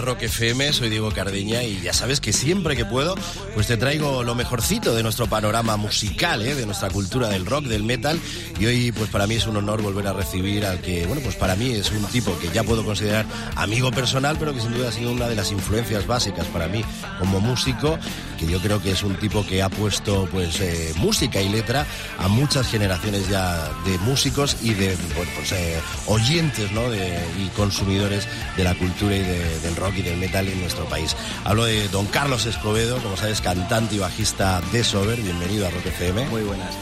Rock 0.00 0.22
FM, 0.22 0.72
soy 0.72 0.90
Diego 0.90 1.10
Cardeña 1.10 1.62
y 1.62 1.80
ya 1.80 1.92
sabes 1.92 2.20
que 2.20 2.32
siempre 2.32 2.76
que 2.76 2.84
puedo 2.84 3.14
pues 3.54 3.66
te 3.66 3.76
traigo 3.76 4.22
lo 4.22 4.34
mejorcito 4.34 4.94
de 4.94 5.02
nuestro 5.02 5.26
panorama 5.26 5.76
musical, 5.76 6.42
¿eh? 6.42 6.54
de 6.54 6.66
nuestra 6.66 6.90
cultura 6.90 7.28
del 7.28 7.46
rock, 7.46 7.64
del 7.64 7.82
metal 7.82 8.20
y 8.58 8.66
hoy 8.66 8.92
pues 8.92 9.10
para 9.10 9.26
mí 9.26 9.34
es 9.36 9.46
un 9.46 9.56
honor 9.56 9.82
volver 9.82 10.06
a 10.06 10.12
recibir 10.12 10.66
al 10.66 10.80
que, 10.80 11.06
bueno, 11.06 11.22
pues 11.22 11.36
para 11.36 11.56
mí 11.56 11.72
es 11.72 11.90
un 11.90 12.04
tipo 12.06 12.38
que 12.38 12.48
ya 12.48 12.64
puedo 12.64 12.84
considerar 12.84 13.26
amigo 13.54 13.90
personal, 13.90 14.36
pero 14.38 14.52
que 14.52 14.60
sin 14.60 14.72
duda 14.72 14.88
ha 14.88 14.92
sido 14.92 15.12
una 15.12 15.28
de 15.28 15.36
las 15.36 15.52
influencias 15.52 16.06
básicas 16.06 16.46
para 16.46 16.68
mí 16.68 16.84
como 17.18 17.40
músico, 17.40 17.98
que 18.38 18.46
yo 18.46 18.60
creo 18.60 18.82
que 18.82 18.90
es 18.92 19.02
un 19.02 19.16
tipo 19.16 19.46
que 19.46 19.62
ha 19.62 19.68
puesto 19.68 20.28
pues 20.30 20.60
eh, 20.60 20.92
música 20.96 21.40
y 21.40 21.48
letra 21.48 21.86
a 22.18 22.28
muchas 22.28 22.66
generaciones 22.68 23.28
ya 23.28 23.70
de 23.84 23.98
músicos 23.98 24.56
y 24.62 24.74
de 24.74 24.96
pues, 25.14 25.52
eh, 25.52 25.80
oyentes, 26.06 26.72
¿no? 26.72 26.82
Y 26.94 27.48
consumidores 27.56 28.26
de 28.56 28.64
la 28.64 28.74
cultura 28.74 29.16
y 29.16 29.22
del 29.22 29.76
rock 29.76 29.85
y 29.94 30.02
del 30.02 30.16
metal 30.16 30.48
en 30.48 30.60
nuestro 30.60 30.84
país. 30.86 31.16
Hablo 31.44 31.64
de 31.64 31.88
don 31.88 32.06
Carlos 32.06 32.46
Escobedo, 32.46 32.98
como 32.98 33.16
sabes, 33.16 33.40
cantante 33.40 33.96
y 33.96 33.98
bajista 33.98 34.60
de 34.72 34.82
Sober. 34.84 35.20
Bienvenido 35.20 35.66
a 35.66 35.70
Rock 35.70 35.86
FM. 35.86 36.26
Muy 36.26 36.42
buenas, 36.42 36.74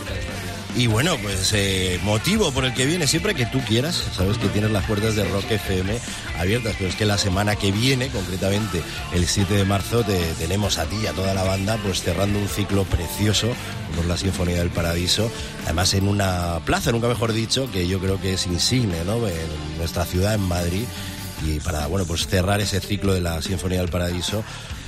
y 0.76 0.88
bueno, 0.88 1.16
pues 1.22 1.52
eh, 1.52 2.00
motivo 2.02 2.50
por 2.50 2.64
el 2.64 2.74
que 2.74 2.84
viene 2.84 3.06
siempre 3.06 3.34
que 3.36 3.46
tú 3.46 3.60
quieras. 3.60 3.94
Sabes 4.12 4.38
que 4.38 4.48
tienes 4.48 4.72
las 4.72 4.84
puertas 4.84 5.14
de 5.14 5.24
Rock 5.24 5.48
FM 5.48 5.96
abiertas, 6.36 6.74
pero 6.76 6.90
es 6.90 6.96
que 6.96 7.04
la 7.04 7.16
semana 7.16 7.54
que 7.54 7.70
viene, 7.70 8.08
concretamente 8.08 8.82
el 9.12 9.24
7 9.24 9.54
de 9.54 9.64
marzo, 9.64 10.02
te, 10.02 10.18
tenemos 10.34 10.78
a 10.78 10.86
ti 10.86 10.96
y 11.00 11.06
a 11.06 11.12
toda 11.12 11.32
la 11.32 11.44
banda 11.44 11.78
pues 11.84 12.02
cerrando 12.02 12.40
un 12.40 12.48
ciclo 12.48 12.82
precioso 12.84 13.54
por 13.94 14.04
la 14.06 14.16
Sinfonía 14.16 14.56
del 14.56 14.70
Paradiso. 14.70 15.30
Además 15.64 15.94
en 15.94 16.08
una 16.08 16.58
plaza, 16.64 16.90
nunca 16.90 17.06
mejor 17.06 17.32
dicho, 17.32 17.70
que 17.70 17.86
yo 17.86 18.00
creo 18.00 18.20
que 18.20 18.32
es 18.32 18.46
insigne, 18.46 19.04
¿no? 19.04 19.28
En 19.28 19.78
nuestra 19.78 20.04
ciudad, 20.04 20.34
en 20.34 20.42
Madrid 20.42 20.86
y 21.44 21.60
para 21.60 21.86
bueno 21.86 22.06
pues 22.06 22.26
cerrar 22.26 22.60
ese 22.60 22.80
ciclo 22.80 23.14
de 23.14 23.20
la 23.20 23.42
Sinfonía 23.42 23.80
del 23.80 23.90
Paradiso 23.90 24.42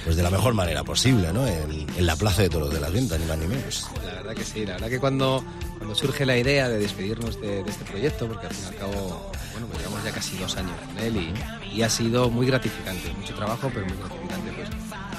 pues 0.07 0.17
de 0.17 0.23
la 0.23 0.31
mejor 0.31 0.55
manera 0.55 0.85
posible, 0.85 1.33
¿no? 1.33 1.45
En, 1.49 1.85
la 1.99 2.15
Plaza 2.15 2.43
de 2.43 2.49
Toros 2.49 2.73
de 2.73 2.79
las 2.79 2.93
Ventas, 2.93 3.19
ni 3.19 3.27
más 3.27 3.39
ni 3.39 3.49
menos. 3.49 3.89
La 4.07 4.13
verdad 4.15 4.35
que 4.37 4.45
sí, 4.45 4.65
la 4.65 4.75
verdad 4.75 4.89
que 4.89 5.01
cuando, 5.01 5.45
cuando 5.79 5.97
surge 5.97 6.25
la 6.25 6.39
idea 6.39 6.69
de 6.69 6.79
despedirnos 6.79 7.41
de, 7.41 7.63
este 7.63 7.85
proyecto, 7.85 8.29
porque 8.29 8.47
al 8.47 8.55
fin 8.55 8.67
y 8.67 8.69
al 8.69 8.77
cabo, 8.77 9.33
bueno, 9.51 9.67
pues 9.67 9.81
llevamos 9.81 10.05
ya 10.05 10.13
casi 10.13 10.37
dos 10.39 10.57
años 10.57 10.77
con 10.87 10.99
él 11.03 11.35
y, 11.75 11.83
ha 11.83 11.91
sido 11.91 12.31
muy 12.31 12.47
gratificante, 12.47 13.13
mucho 13.15 13.35
trabajo, 13.35 13.69
pero 13.75 13.85
muy 13.85 13.97
gratificante, 13.97 14.53
pues 14.53 14.69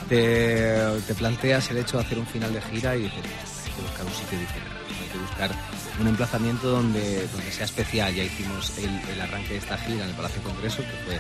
te, 0.08 1.02
te, 1.06 1.16
planteas 1.16 1.70
el 1.70 1.80
hecho 1.80 1.98
de 1.98 2.04
hacer 2.06 2.18
un 2.18 2.26
final 2.26 2.54
de 2.54 2.62
gira 2.62 2.96
y 2.96 3.02
dices, 3.02 3.18
hay 3.66 3.72
que 3.74 3.82
buscar 3.82 4.06
un 4.06 4.14
sitio 4.14 4.40
diferente, 4.40 4.72
buscar 5.18 5.52
un 6.00 6.08
emplazamiento 6.08 6.70
donde, 6.70 7.28
donde 7.28 7.52
sea 7.52 7.66
especial. 7.66 8.14
Ya 8.14 8.24
hicimos 8.24 8.74
el, 8.78 9.22
arranque 9.22 9.54
de 9.54 9.60
esta 9.60 9.78
gira 9.78 10.04
en 10.04 10.10
el 10.10 10.16
Palacio 10.16 10.42
Congreso, 10.44 10.78
que 10.78 11.06
fue 11.06 11.20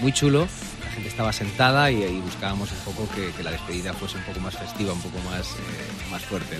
muy 0.00 0.12
chulo 0.12 0.46
gente 0.94 1.08
estaba 1.08 1.32
sentada 1.32 1.90
y, 1.90 2.20
buscábamos 2.20 2.70
un 2.70 2.92
poco 2.92 3.08
que, 3.14 3.42
la 3.42 3.50
despedida 3.50 3.92
fuese 3.92 4.16
un 4.16 4.24
poco 4.24 4.40
más 4.40 4.56
festiva, 4.56 4.92
un 4.92 5.00
poco 5.00 5.18
más, 5.28 5.46
eh, 5.46 6.10
más 6.10 6.22
fuerte. 6.24 6.56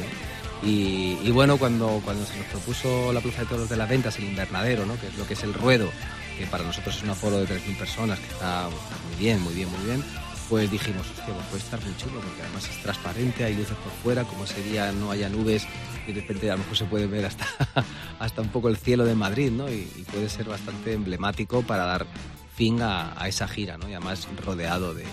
Y, 0.63 1.31
bueno, 1.31 1.59
cuando, 1.59 2.01
cuando 2.05 2.25
se 2.25 2.39
nos 2.39 2.47
propuso 2.47 3.13
la 3.13 3.21
Plaza 3.21 3.43
de 3.43 3.47
Toros 3.47 3.69
de 3.69 3.77
las 3.77 3.89
Ventas, 3.89 4.19
el 4.19 4.25
invernadero, 4.25 4.87
¿no? 4.87 4.99
que 4.99 5.09
es 5.09 5.17
lo 5.17 5.27
que 5.27 5.35
es 5.35 5.43
el 5.43 5.53
ruedo, 5.53 5.91
que 6.39 6.47
para 6.47 6.65
nosotros 6.65 6.97
es 6.97 7.03
un 7.03 7.11
aforo 7.11 7.37
de 7.39 7.47
3.000 7.47 7.77
personas, 7.77 8.19
que 8.19 8.27
está 8.27 8.69
muy 8.71 9.17
bien, 9.19 9.41
muy 9.43 9.53
bien, 9.53 9.69
muy 9.71 9.85
bien, 9.85 10.05
pues 10.49 10.71
dijimos, 10.71 11.07
hostia, 11.09 11.35
pues 11.35 11.47
puede 11.47 11.63
estar 11.63 11.83
muy 11.85 11.97
chulo, 11.97 12.21
porque 12.21 12.43
además 12.43 12.69
es 12.69 12.83
transparente, 12.83 13.45
hay 13.45 13.55
luces 13.55 13.77
por 13.77 13.93
fuera, 14.03 14.25
como 14.25 14.45
ese 14.45 14.63
día 14.63 14.93
no 14.93 15.11
haya 15.11 15.29
nubes, 15.29 15.67
y 16.07 16.13
de 16.13 16.21
repente 16.21 16.51
a 16.51 16.55
lo 16.55 16.59
mejor 16.59 16.77
se 16.77 16.85
puede 16.85 17.07
ver 17.07 17.27
hasta, 17.27 17.47
hasta 18.19 18.43
un 18.43 18.49
poco 18.49 18.69
el 18.69 18.77
cielo 18.77 19.05
de 19.05 19.15
Madrid, 19.15 19.51
¿no? 19.51 19.71
Y, 19.71 19.89
puede 20.13 20.29
ser 20.29 20.47
bastante 20.47 20.93
emblemático 20.93 21.63
para 21.63 21.85
dar 21.85 22.07
fin 22.55 22.81
a, 22.83 23.15
esa 23.27 23.49
gira, 23.49 23.77
¿no? 23.79 23.89
y 23.89 23.95
además 23.95 24.29
rodeado 24.45 24.95
de, 24.95 25.03
de 25.03 25.09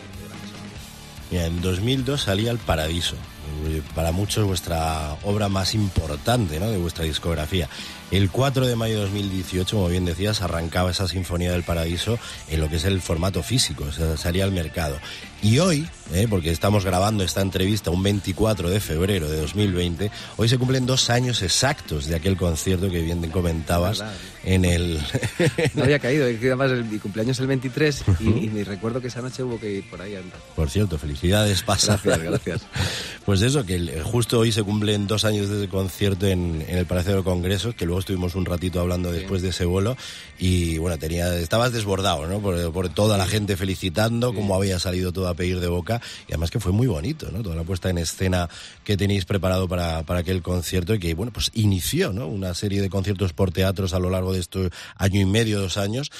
Mira, 1.31 1.45
en 1.45 1.61
2002 1.61 2.21
salía 2.21 2.51
El 2.51 2.59
Paradiso, 2.59 3.15
para 3.95 4.11
muchos 4.11 4.45
vuestra 4.45 5.13
obra 5.23 5.49
más 5.49 5.73
importante 5.73 6.59
¿no? 6.59 6.69
de 6.69 6.77
vuestra 6.77 7.05
discografía. 7.05 7.69
El 8.11 8.29
4 8.29 8.67
de 8.67 8.75
mayo 8.75 8.95
de 8.95 9.01
2018, 9.03 9.73
como 9.73 9.87
bien 9.87 10.03
decías, 10.03 10.41
arrancaba 10.41 10.91
esa 10.91 11.07
Sinfonía 11.07 11.53
del 11.53 11.63
Paradiso 11.63 12.19
en 12.49 12.59
lo 12.59 12.69
que 12.69 12.75
es 12.75 12.83
el 12.83 13.01
formato 13.01 13.41
físico, 13.41 13.85
o 13.85 13.91
sea, 13.93 14.17
salía 14.17 14.43
al 14.43 14.51
mercado. 14.51 14.99
Y 15.43 15.57
hoy, 15.57 15.87
¿eh? 16.13 16.27
porque 16.29 16.51
estamos 16.51 16.85
grabando 16.85 17.23
esta 17.23 17.41
entrevista 17.41 17.89
un 17.89 18.03
24 18.03 18.69
de 18.69 18.79
febrero 18.79 19.27
de 19.27 19.39
2020, 19.41 20.11
hoy 20.37 20.47
se 20.47 20.59
cumplen 20.59 20.85
dos 20.85 21.09
años 21.09 21.41
exactos 21.41 22.05
de 22.05 22.15
aquel 22.15 22.37
concierto 22.37 22.91
que 22.91 23.01
bien 23.01 23.27
comentabas 23.31 24.03
en 24.43 24.65
el... 24.65 24.99
no 25.73 25.83
había 25.83 25.97
caído, 25.97 26.25
además 26.25 26.71
mi 26.85 26.99
cumpleaños 26.99 27.37
es 27.37 27.41
el 27.41 27.47
23 27.47 28.03
y, 28.19 28.49
me 28.49 28.63
recuerdo 28.63 29.01
que 29.01 29.07
esa 29.07 29.21
noche 29.21 29.41
hubo 29.41 29.59
que 29.59 29.71
ir 29.71 29.89
por 29.89 29.99
ahí. 30.01 30.15
Andar. 30.15 30.39
Por 30.55 30.69
cierto, 30.69 30.99
felicidades 30.99 31.63
pasadas. 31.63 32.03
Gracias, 32.03 32.29
gracias. 32.29 32.61
Pues 33.25 33.43
eso, 33.43 33.63
que 33.63 34.01
justo 34.03 34.39
hoy 34.39 34.51
se 34.51 34.63
cumplen 34.63 35.05
dos 35.05 35.25
años 35.25 35.47
de 35.47 35.59
ese 35.59 35.69
concierto 35.69 36.25
en, 36.25 36.65
el 36.67 36.87
Palacio 36.87 37.11
de 37.11 37.17
los 37.17 37.23
Congresos, 37.23 37.75
que 37.75 37.85
luego 37.85 37.99
estuvimos 37.99 38.33
un 38.33 38.45
ratito 38.45 38.79
hablando 38.79 39.11
después 39.11 39.43
de 39.43 39.49
ese 39.49 39.63
vuelo 39.63 39.95
y 40.39 40.79
bueno, 40.79 40.97
tenía, 40.97 41.37
estabas 41.37 41.71
desbordado, 41.71 42.25
¿no? 42.25 42.39
Por, 42.39 42.89
toda 42.89 43.17
la 43.17 43.27
gente 43.27 43.55
felicitando, 43.55 44.33
cómo 44.33 44.55
había 44.55 44.79
salido 44.79 45.13
todo 45.13 45.27
a 45.31 45.35
pedir 45.35 45.59
de 45.59 45.67
boca 45.67 46.01
y 46.27 46.31
además 46.31 46.51
que 46.51 46.59
fue 46.59 46.71
muy 46.71 46.87
bonito, 46.87 47.29
¿no? 47.31 47.41
Toda 47.41 47.55
la 47.55 47.63
puesta 47.63 47.89
en 47.89 47.97
escena 47.97 48.49
que 48.83 48.97
tenéis 48.97 49.25
preparado 49.25 49.67
para, 49.67 50.03
para 50.03 50.21
aquel 50.21 50.41
concierto 50.41 50.93
y 50.93 50.99
que, 50.99 51.13
bueno, 51.13 51.31
pues 51.31 51.51
inició, 51.53 52.13
¿no? 52.13 52.27
Una 52.27 52.53
serie 52.53 52.81
de 52.81 52.89
conciertos 52.89 53.33
por 53.33 53.51
teatros 53.51 53.93
a 53.93 53.99
lo 53.99 54.09
largo 54.09 54.33
de 54.33 54.39
este 54.39 54.69
año 54.95 55.21
y 55.21 55.25
medio, 55.25 55.59
dos 55.59 55.77
años 55.77 56.11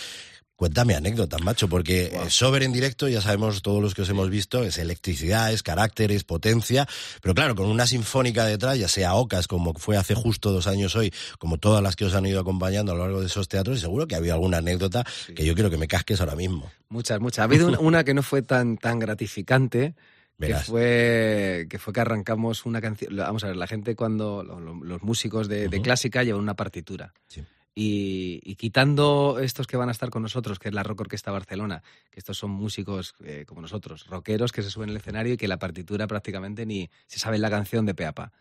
Cuéntame 0.61 0.93
anécdotas, 0.93 1.41
macho, 1.41 1.67
porque 1.67 2.15
Sober 2.29 2.61
en 2.61 2.71
directo, 2.71 3.09
ya 3.09 3.19
sabemos 3.19 3.63
todos 3.63 3.81
los 3.81 3.95
que 3.95 4.03
os 4.03 4.09
hemos 4.09 4.29
visto, 4.29 4.63
es 4.63 4.77
electricidad, 4.77 5.51
es 5.51 5.63
carácter, 5.63 6.11
es 6.11 6.23
potencia, 6.23 6.87
pero 7.19 7.33
claro, 7.33 7.55
con 7.55 7.65
una 7.65 7.87
sinfónica 7.87 8.45
detrás, 8.45 8.77
ya 8.77 8.87
sea 8.87 9.15
Ocas, 9.15 9.47
como 9.47 9.73
fue 9.73 9.97
hace 9.97 10.13
justo 10.13 10.51
dos 10.51 10.67
años 10.67 10.95
hoy, 10.95 11.11
como 11.39 11.57
todas 11.57 11.81
las 11.81 11.95
que 11.95 12.05
os 12.05 12.13
han 12.13 12.27
ido 12.27 12.39
acompañando 12.39 12.91
a 12.91 12.95
lo 12.95 13.01
largo 13.01 13.21
de 13.21 13.25
esos 13.25 13.47
teatros, 13.47 13.79
seguro 13.79 14.05
que 14.05 14.13
había 14.13 14.33
alguna 14.33 14.57
anécdota 14.57 15.03
que 15.35 15.43
yo 15.43 15.55
quiero 15.55 15.71
que 15.71 15.77
me 15.77 15.87
casques 15.87 16.21
ahora 16.21 16.35
mismo. 16.35 16.71
Muchas, 16.89 17.19
muchas. 17.19 17.39
Ha 17.39 17.43
habido 17.45 17.79
una 17.79 18.03
que 18.03 18.13
no 18.13 18.21
fue 18.21 18.43
tan, 18.43 18.77
tan 18.77 18.99
gratificante, 18.99 19.95
que 20.39 20.53
fue, 20.53 21.65
que 21.71 21.79
fue 21.79 21.91
que 21.91 22.01
arrancamos 22.01 22.67
una 22.67 22.81
canción. 22.81 23.15
Vamos 23.15 23.43
a 23.43 23.47
ver, 23.47 23.55
la 23.55 23.65
gente 23.65 23.95
cuando. 23.95 24.43
Los 24.43 25.01
músicos 25.01 25.47
de, 25.47 25.69
de 25.69 25.81
clásica 25.81 26.21
llevan 26.21 26.41
una 26.41 26.53
partitura. 26.53 27.15
Sí. 27.27 27.43
Y, 27.73 28.55
quitando 28.55 29.39
estos 29.41 29.65
que 29.65 29.77
van 29.77 29.89
a 29.89 29.93
estar 29.93 30.09
con 30.09 30.21
nosotros, 30.21 30.59
que 30.59 30.67
es 30.67 30.73
la 30.73 30.83
Rock 30.83 31.01
Orquesta 31.01 31.31
Barcelona, 31.31 31.83
que 32.09 32.19
estos 32.19 32.37
son 32.37 32.51
músicos 32.51 33.15
eh, 33.23 33.45
como 33.47 33.61
nosotros, 33.61 34.07
rockeros 34.07 34.51
que 34.51 34.61
se 34.61 34.69
suben 34.69 34.89
al 34.89 34.97
escenario 34.97 35.33
y 35.33 35.37
que 35.37 35.47
la 35.47 35.57
partitura 35.57 36.05
prácticamente 36.07 36.65
ni 36.65 36.89
se 37.07 37.19
sabe 37.19 37.37
la 37.37 37.49
canción 37.49 37.85
de 37.85 37.95
peapa. 37.95 38.33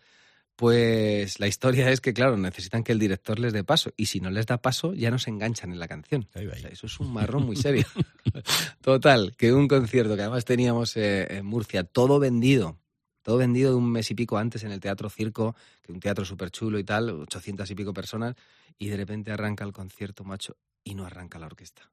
Pues 0.56 1.40
la 1.40 1.46
historia 1.46 1.90
es 1.90 2.02
que, 2.02 2.12
claro, 2.12 2.36
necesitan 2.36 2.84
que 2.84 2.92
el 2.92 2.98
director 2.98 3.38
les 3.38 3.54
dé 3.54 3.64
paso. 3.64 3.92
Y 3.96 4.06
si 4.06 4.20
no 4.20 4.30
les 4.30 4.44
da 4.44 4.58
paso, 4.58 4.92
ya 4.92 5.10
no 5.10 5.18
se 5.18 5.30
enganchan 5.30 5.72
en 5.72 5.78
la 5.78 5.88
canción. 5.88 6.28
eso 6.34 6.86
es 6.86 7.00
un 7.00 7.14
marrón 7.14 7.46
muy 7.46 7.56
serio. 7.56 7.86
Total, 8.82 9.34
que 9.38 9.54
un 9.54 9.68
concierto 9.68 10.16
que 10.16 10.22
además 10.22 10.44
teníamos 10.44 10.98
eh, 10.98 11.38
en 11.38 11.46
Murcia, 11.46 11.84
todo 11.84 12.18
vendido. 12.18 12.79
Todo 13.22 13.36
vendido 13.36 13.70
de 13.70 13.76
un 13.76 13.90
mes 13.90 14.10
y 14.10 14.14
pico 14.14 14.38
antes 14.38 14.64
en 14.64 14.72
el 14.72 14.80
Teatro 14.80 15.10
Circo, 15.10 15.54
que 15.82 15.92
un 15.92 16.00
teatro 16.00 16.24
súper 16.24 16.50
chulo 16.50 16.78
y 16.78 16.84
tal, 16.84 17.10
800 17.10 17.70
y 17.70 17.74
pico 17.74 17.92
personas 17.92 18.34
y 18.78 18.88
de 18.88 18.96
repente 18.96 19.30
arranca 19.30 19.64
el 19.64 19.72
concierto, 19.72 20.24
macho, 20.24 20.56
y 20.82 20.94
no 20.94 21.04
arranca 21.04 21.38
la 21.38 21.46
orquesta. 21.46 21.90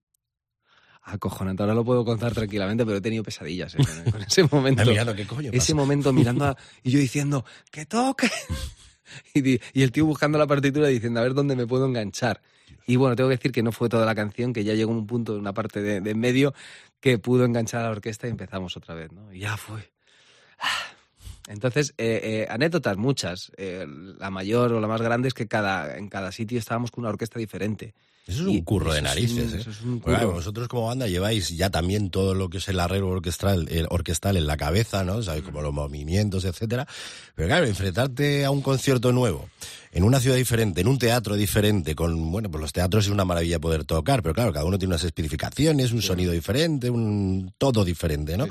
Acojonante, 1.03 1.63
ahora 1.63 1.73
lo 1.73 1.85
puedo 1.85 2.03
contar 2.03 2.33
tranquilamente, 2.33 2.85
pero 2.85 2.97
he 2.97 3.01
tenido 3.01 3.23
pesadillas 3.23 3.75
¿eh? 3.75 3.77
con 4.11 4.21
ese 4.21 4.43
momento. 4.51 4.83
¿qué 5.15 5.25
coño 5.25 5.51
ese 5.53 5.73
momento 5.73 6.11
mirando 6.11 6.55
y 6.83 6.91
yo 6.91 6.99
diciendo, 6.99 7.45
¡que 7.71 7.85
toque! 7.85 8.29
y, 9.33 9.59
el 9.81 9.91
tío 9.91 10.05
buscando 10.05 10.37
la 10.37 10.47
partitura 10.47 10.87
diciendo, 10.87 11.19
a 11.19 11.23
ver 11.23 11.33
dónde 11.33 11.55
me 11.55 11.65
puedo 11.65 11.85
enganchar. 11.85 12.41
Y 12.85 12.95
bueno, 12.95 13.15
tengo 13.15 13.29
que 13.29 13.35
decir 13.35 13.51
que 13.51 13.63
no 13.63 13.71
fue 13.71 13.89
toda 13.89 14.05
la 14.05 14.15
canción, 14.15 14.53
que 14.53 14.63
ya 14.63 14.73
llegó 14.73 14.91
un 14.91 15.07
punto 15.07 15.37
una 15.37 15.53
parte 15.53 15.81
de, 15.81 16.01
de 16.01 16.11
en 16.11 16.19
medio 16.19 16.53
que 16.99 17.17
pudo 17.19 17.45
enganchar 17.45 17.81
a 17.81 17.83
la 17.85 17.91
orquesta 17.91 18.27
y 18.27 18.31
empezamos 18.31 18.75
otra 18.75 18.95
vez, 18.95 19.11
¿no? 19.11 19.31
Y 19.33 19.39
ya 19.39 19.55
fue. 19.57 19.96
Entonces, 21.47 21.93
eh, 21.97 22.19
eh, 22.23 22.47
anécdotas 22.49 22.97
muchas. 22.97 23.51
Eh, 23.57 23.85
la 24.19 24.29
mayor 24.29 24.73
o 24.73 24.81
la 24.81 24.87
más 24.87 25.01
grande 25.01 25.29
es 25.29 25.33
que 25.33 25.47
cada, 25.47 25.97
en 25.97 26.09
cada 26.09 26.31
sitio 26.31 26.59
estábamos 26.59 26.91
con 26.91 27.03
una 27.03 27.09
orquesta 27.09 27.39
diferente. 27.39 27.93
Eso 28.27 28.41
es 28.41 28.47
un 28.47 28.61
curro 28.63 28.93
de 28.93 29.01
narices. 29.01 29.53
Eso 29.53 29.69
es 29.69 29.81
un 29.81 29.99
curro. 30.01 30.33
vosotros 30.33 30.67
como 30.67 30.87
banda 30.87 31.07
lleváis 31.07 31.55
ya 31.55 31.69
también 31.69 32.09
todo 32.09 32.33
lo 32.33 32.49
que 32.49 32.57
es 32.57 32.67
el 32.67 32.77
arreglo 32.81 33.07
orquestal, 33.07 33.69
el 33.69 33.87
orquestal 33.89 34.35
en 34.35 34.45
la 34.45 34.57
cabeza, 34.57 35.05
¿no? 35.05 35.23
¿Sabes? 35.23 35.43
Como 35.43 35.61
los 35.61 35.73
movimientos, 35.73 36.43
etcétera. 36.43 36.85
Pero 37.35 37.47
claro, 37.47 37.65
enfrentarte 37.65 38.43
a 38.43 38.51
un 38.51 38.61
concierto 38.61 39.13
nuevo, 39.13 39.49
en 39.93 40.03
una 40.03 40.19
ciudad 40.19 40.35
diferente, 40.35 40.81
en 40.81 40.89
un 40.89 40.97
teatro 40.97 41.35
diferente, 41.35 41.95
con, 41.95 42.29
bueno, 42.29 42.51
pues 42.51 42.59
los 42.61 42.73
teatros 42.73 43.05
es 43.05 43.11
una 43.11 43.23
maravilla 43.23 43.59
poder 43.59 43.85
tocar, 43.85 44.21
pero 44.21 44.35
claro, 44.35 44.51
cada 44.51 44.65
uno 44.65 44.77
tiene 44.77 44.93
unas 44.93 45.05
especificaciones, 45.05 45.93
un 45.93 46.01
sonido 46.01 46.33
diferente, 46.33 46.89
un 46.89 47.53
todo 47.57 47.85
diferente, 47.85 48.35
¿no? 48.35 48.47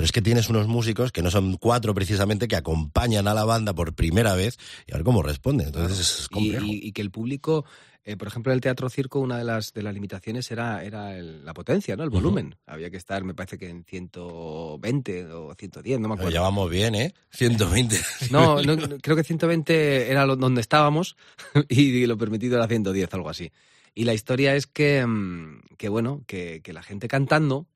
Pero 0.00 0.06
es 0.06 0.12
que 0.12 0.22
tienes 0.22 0.48
unos 0.48 0.66
músicos 0.66 1.12
que 1.12 1.20
no 1.20 1.30
son 1.30 1.58
cuatro 1.58 1.92
precisamente 1.92 2.48
que 2.48 2.56
acompañan 2.56 3.28
a 3.28 3.34
la 3.34 3.44
banda 3.44 3.74
por 3.74 3.92
primera 3.92 4.34
vez 4.34 4.56
y 4.86 4.92
a 4.92 4.94
ver 4.94 5.04
cómo 5.04 5.22
responden. 5.22 5.66
Entonces 5.66 6.20
es 6.20 6.28
complejo. 6.30 6.64
Y, 6.66 6.90
que 6.92 7.02
el 7.02 7.10
público 7.10 7.66
eh, 8.04 8.16
por 8.16 8.28
ejemplo, 8.28 8.50
en 8.50 8.54
el 8.54 8.62
teatro 8.62 8.88
circo 8.88 9.20
una 9.20 9.36
de 9.36 9.44
las, 9.44 9.74
de 9.74 9.82
las 9.82 9.92
limitaciones 9.92 10.50
era, 10.50 10.82
era 10.84 11.12
la 11.20 11.52
potencia, 11.52 11.96
¿no? 11.96 12.02
El 12.02 12.08
volumen. 12.08 12.56
Había 12.64 12.88
que 12.88 12.96
estar, 12.96 13.22
me 13.24 13.34
parece 13.34 13.58
que 13.58 13.68
en 13.68 13.84
120 13.84 15.26
o 15.34 15.54
110, 15.54 16.00
no 16.00 16.08
me 16.08 16.14
acuerdo. 16.14 16.30
Lo 16.30 16.34
llevamos 16.34 16.70
bien, 16.70 16.94
¿eh? 16.94 17.12
120. 17.32 18.00
no, 18.30 18.56
creo 19.02 19.16
que 19.16 19.22
120 19.22 20.10
era 20.10 20.24
donde 20.24 20.62
estábamos 20.62 21.18
y 21.68 22.06
lo 22.06 22.16
permitido 22.16 22.56
era 22.56 22.66
110, 22.66 23.12
algo 23.12 23.28
así. 23.28 23.52
Y 23.94 24.04
la 24.04 24.14
historia 24.14 24.56
es 24.56 24.66
que, 24.66 25.04
mm, 25.04 25.60
que 25.76 25.90
bueno, 25.90 26.22
que, 26.26 26.62
que 26.64 26.72
la 26.72 26.82
gente 26.82 27.06
cantando 27.06 27.66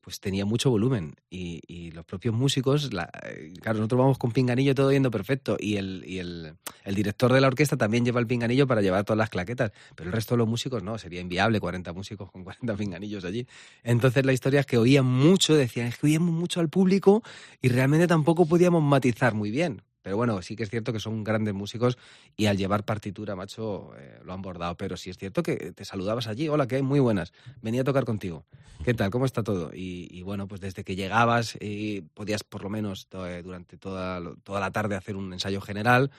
pues 0.00 0.20
tenía 0.20 0.44
mucho 0.44 0.70
volumen 0.70 1.14
y, 1.28 1.60
y 1.66 1.90
los 1.90 2.04
propios 2.04 2.34
músicos, 2.34 2.92
la, 2.92 3.10
eh, 3.22 3.52
claro, 3.60 3.78
nosotros 3.78 3.98
vamos 3.98 4.18
con 4.18 4.32
pinganillo 4.32 4.74
todo 4.74 4.90
yendo 4.92 5.10
perfecto 5.10 5.56
y, 5.58 5.76
el, 5.76 6.04
y 6.06 6.18
el, 6.18 6.54
el, 6.84 6.94
director 6.94 7.32
de 7.32 7.40
la 7.40 7.48
orquesta 7.48 7.76
también 7.76 8.04
lleva 8.04 8.20
el 8.20 8.26
pinganillo 8.26 8.66
para 8.66 8.80
llevar 8.80 9.04
todas 9.04 9.18
las 9.18 9.30
claquetas, 9.30 9.72
pero 9.94 10.08
el 10.08 10.12
resto 10.14 10.34
de 10.34 10.38
los 10.38 10.48
músicos 10.48 10.82
no, 10.82 10.96
sería 10.98 11.20
inviable 11.20 11.60
40 11.60 11.92
músicos 11.92 12.30
con 12.30 12.44
40 12.44 12.76
pinganillos 12.76 13.24
allí. 13.24 13.46
Entonces 13.82 14.24
la 14.24 14.32
historia 14.32 14.60
es 14.60 14.66
que 14.66 14.78
oían 14.78 15.06
mucho, 15.06 15.54
decían, 15.54 15.86
es 15.86 15.98
que 15.98 16.06
oíamos 16.06 16.34
mucho 16.34 16.60
al 16.60 16.68
público 16.68 17.22
y 17.60 17.68
realmente 17.68 18.06
tampoco 18.06 18.46
podíamos 18.46 18.82
matizar 18.82 19.34
muy 19.34 19.50
bien. 19.50 19.82
Pero 20.02 20.16
bueno, 20.16 20.40
sí 20.42 20.56
que 20.56 20.62
es 20.62 20.70
cierto 20.70 20.92
que 20.92 21.00
son 21.00 21.24
grandes 21.24 21.54
músicos 21.54 21.98
y 22.36 22.46
al 22.46 22.56
llevar 22.56 22.84
partitura, 22.84 23.36
macho, 23.36 23.92
eh, 23.98 24.20
lo 24.24 24.32
han 24.32 24.42
bordado. 24.42 24.76
Pero 24.76 24.96
sí 24.96 25.10
es 25.10 25.18
cierto 25.18 25.42
que 25.42 25.72
te 25.72 25.84
saludabas 25.84 26.26
allí, 26.26 26.48
hola, 26.48 26.66
que 26.66 26.76
hay 26.76 26.82
muy 26.82 27.00
buenas, 27.00 27.32
venía 27.62 27.82
a 27.82 27.84
tocar 27.84 28.04
contigo. 28.04 28.44
¿Qué 28.84 28.94
tal? 28.94 29.10
¿Cómo 29.10 29.26
está 29.26 29.42
todo? 29.42 29.70
Y, 29.74 30.22
bueno, 30.22 30.48
pues 30.48 30.62
desde 30.62 30.84
que 30.84 30.96
llegabas 30.96 31.56
y 31.60 32.00
podías 32.00 32.44
por 32.44 32.62
lo 32.62 32.70
menos 32.70 33.08
eh, 33.12 33.42
durante 33.44 33.76
toda, 33.76 34.20
toda 34.42 34.60
la 34.60 34.70
tarde 34.70 34.96
hacer 34.96 35.16
un 35.16 35.32
ensayo 35.34 35.60
general, 35.60 36.10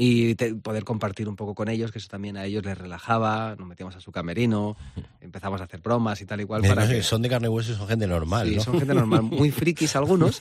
y 0.00 0.36
poder 0.36 0.84
compartir 0.84 1.28
un 1.28 1.34
poco 1.34 1.56
con 1.56 1.68
ellos, 1.68 1.90
que 1.90 1.98
eso 1.98 2.06
también 2.08 2.36
a 2.36 2.44
ellos 2.44 2.64
les 2.64 2.78
relajaba, 2.78 3.56
nos 3.58 3.66
metíamos 3.66 3.96
a 3.96 4.00
su 4.00 4.12
camerino, 4.12 4.76
empezamos 5.20 5.60
a 5.60 5.64
hacer 5.64 5.80
bromas 5.80 6.20
y 6.20 6.24
tal 6.24 6.40
y 6.40 6.44
cual. 6.44 6.62
Para 6.62 6.86
que... 6.86 7.02
Son 7.02 7.20
de 7.20 7.28
carne 7.28 7.48
y 7.48 7.50
hueso 7.50 7.72
y 7.72 7.74
son 7.74 7.88
gente 7.88 8.06
normal, 8.06 8.48
sí, 8.48 8.60
son 8.60 8.78
gente 8.78 8.94
normal, 8.94 9.22
muy 9.22 9.50
frikis 9.50 9.96
algunos, 9.96 10.38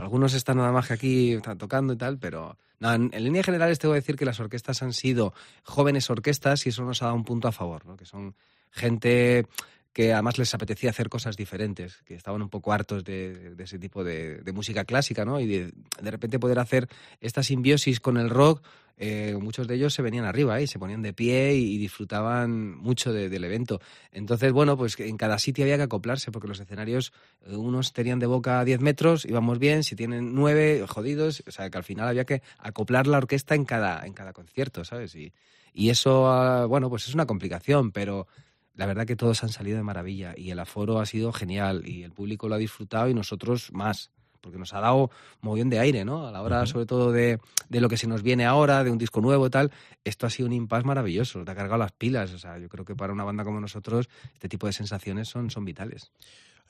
algunos 0.00 0.32
están 0.32 0.56
nada 0.56 0.72
más 0.72 0.88
que 0.88 0.94
aquí 0.94 1.32
están 1.34 1.58
tocando 1.58 1.92
y 1.92 1.96
tal, 1.96 2.16
pero 2.18 2.56
en, 2.80 3.10
en 3.12 3.24
líneas 3.24 3.44
generales 3.44 3.78
tengo 3.78 3.92
que 3.92 4.00
decir 4.00 4.16
que 4.16 4.24
las 4.24 4.40
orquestas 4.40 4.82
han 4.82 4.94
sido 4.94 5.34
jóvenes 5.64 6.08
orquestas 6.08 6.64
y 6.64 6.70
eso 6.70 6.82
nos 6.82 7.02
ha 7.02 7.06
dado 7.06 7.16
un 7.16 7.24
punto 7.24 7.46
a 7.46 7.52
favor, 7.52 7.84
¿no? 7.84 7.98
que 7.98 8.06
son 8.06 8.34
gente 8.70 9.46
que 9.94 10.12
además 10.12 10.36
les 10.38 10.52
apetecía 10.52 10.90
hacer 10.90 11.08
cosas 11.08 11.36
diferentes, 11.36 12.02
que 12.04 12.16
estaban 12.16 12.42
un 12.42 12.50
poco 12.50 12.72
hartos 12.72 13.04
de, 13.04 13.54
ese 13.58 13.78
tipo 13.78 14.04
de, 14.04 14.42
música 14.52 14.84
clásica, 14.84 15.24
¿no? 15.24 15.40
Y 15.40 15.46
de, 15.46 15.72
de, 16.02 16.10
repente 16.10 16.38
poder 16.38 16.58
hacer 16.58 16.88
esta 17.20 17.42
simbiosis 17.42 18.00
con 18.00 18.18
el 18.18 18.28
rock, 18.28 18.60
eh, 18.96 19.36
muchos 19.40 19.66
de 19.66 19.74
ellos 19.74 19.92
se 19.92 20.02
venían 20.02 20.24
arriba 20.24 20.60
y 20.60 20.66
se 20.66 20.78
ponían 20.78 21.02
de 21.02 21.12
pie 21.12 21.54
y, 21.54 21.78
disfrutaban 21.78 22.76
mucho 22.76 23.12
del 23.12 23.44
evento. 23.44 23.80
Entonces, 24.12 24.52
bueno, 24.52 24.76
pues 24.76 24.98
en 24.98 25.16
cada 25.16 25.38
sitio 25.38 25.64
había 25.64 25.76
que 25.76 25.84
acoplarse, 25.84 26.30
porque 26.30 26.48
los 26.48 26.60
escenarios, 26.60 27.12
eh, 27.46 27.56
unos 27.56 27.92
tenían 27.92 28.18
de 28.18 28.26
boca 28.26 28.64
10 28.64 28.80
metros, 28.80 29.24
íbamos 29.24 29.58
bien, 29.58 29.84
si 29.84 29.96
tienen 29.96 30.34
9, 30.34 30.86
jodidos, 30.88 31.42
o 31.46 31.50
sea, 31.50 31.70
que 31.70 31.78
al 31.78 31.84
final 31.84 32.08
había 32.08 32.24
que 32.24 32.42
acoplar 32.58 33.06
la 33.06 33.18
orquesta 33.18 33.54
en 33.54 33.64
cada, 33.64 34.04
en 34.06 34.12
cada 34.12 34.32
concierto, 34.32 34.84
¿sabes? 34.84 35.14
Y, 35.14 35.32
y 35.72 35.90
eso, 35.90 36.28
ah, 36.28 36.66
bueno, 36.66 36.88
pues 36.88 37.08
es 37.08 37.14
una 37.14 37.26
complicación, 37.26 37.90
pero 37.90 38.28
la 38.76 38.86
verdad 38.86 39.06
que 39.06 39.16
todos 39.16 39.42
han 39.42 39.50
salido 39.50 39.76
de 39.76 39.82
maravilla 39.82 40.34
y 40.36 40.50
el 40.50 40.58
aforo 40.58 41.00
ha 41.00 41.06
sido 41.06 41.32
genial 41.32 41.82
y 41.86 42.02
el 42.02 42.12
público 42.12 42.48
lo 42.48 42.56
ha 42.56 42.58
disfrutado 42.58 43.08
y 43.08 43.14
nosotros 43.14 43.70
más, 43.72 44.10
porque 44.40 44.58
nos 44.58 44.74
ha 44.74 44.80
dado 44.80 45.10
mogollón 45.40 45.70
de 45.70 45.78
aire, 45.78 46.04
¿no? 46.04 46.26
A 46.26 46.32
la 46.32 46.42
hora 46.42 46.66
sobre 46.66 46.86
todo 46.86 47.12
de, 47.12 47.38
de, 47.68 47.80
lo 47.80 47.88
que 47.88 47.96
se 47.96 48.06
nos 48.06 48.22
viene 48.22 48.44
ahora, 48.44 48.84
de 48.84 48.90
un 48.90 48.98
disco 48.98 49.20
nuevo 49.20 49.46
y 49.46 49.50
tal, 49.50 49.70
esto 50.04 50.26
ha 50.26 50.30
sido 50.30 50.46
un 50.46 50.52
impasse 50.52 50.84
maravilloso, 50.84 51.44
te 51.44 51.50
ha 51.50 51.54
cargado 51.54 51.78
las 51.78 51.92
pilas, 51.92 52.32
o 52.32 52.38
sea, 52.38 52.58
yo 52.58 52.68
creo 52.68 52.84
que 52.84 52.94
para 52.94 53.12
una 53.12 53.24
banda 53.24 53.44
como 53.44 53.60
nosotros 53.60 54.08
este 54.34 54.48
tipo 54.48 54.66
de 54.66 54.72
sensaciones 54.72 55.28
son, 55.28 55.50
son 55.50 55.64
vitales. 55.64 56.10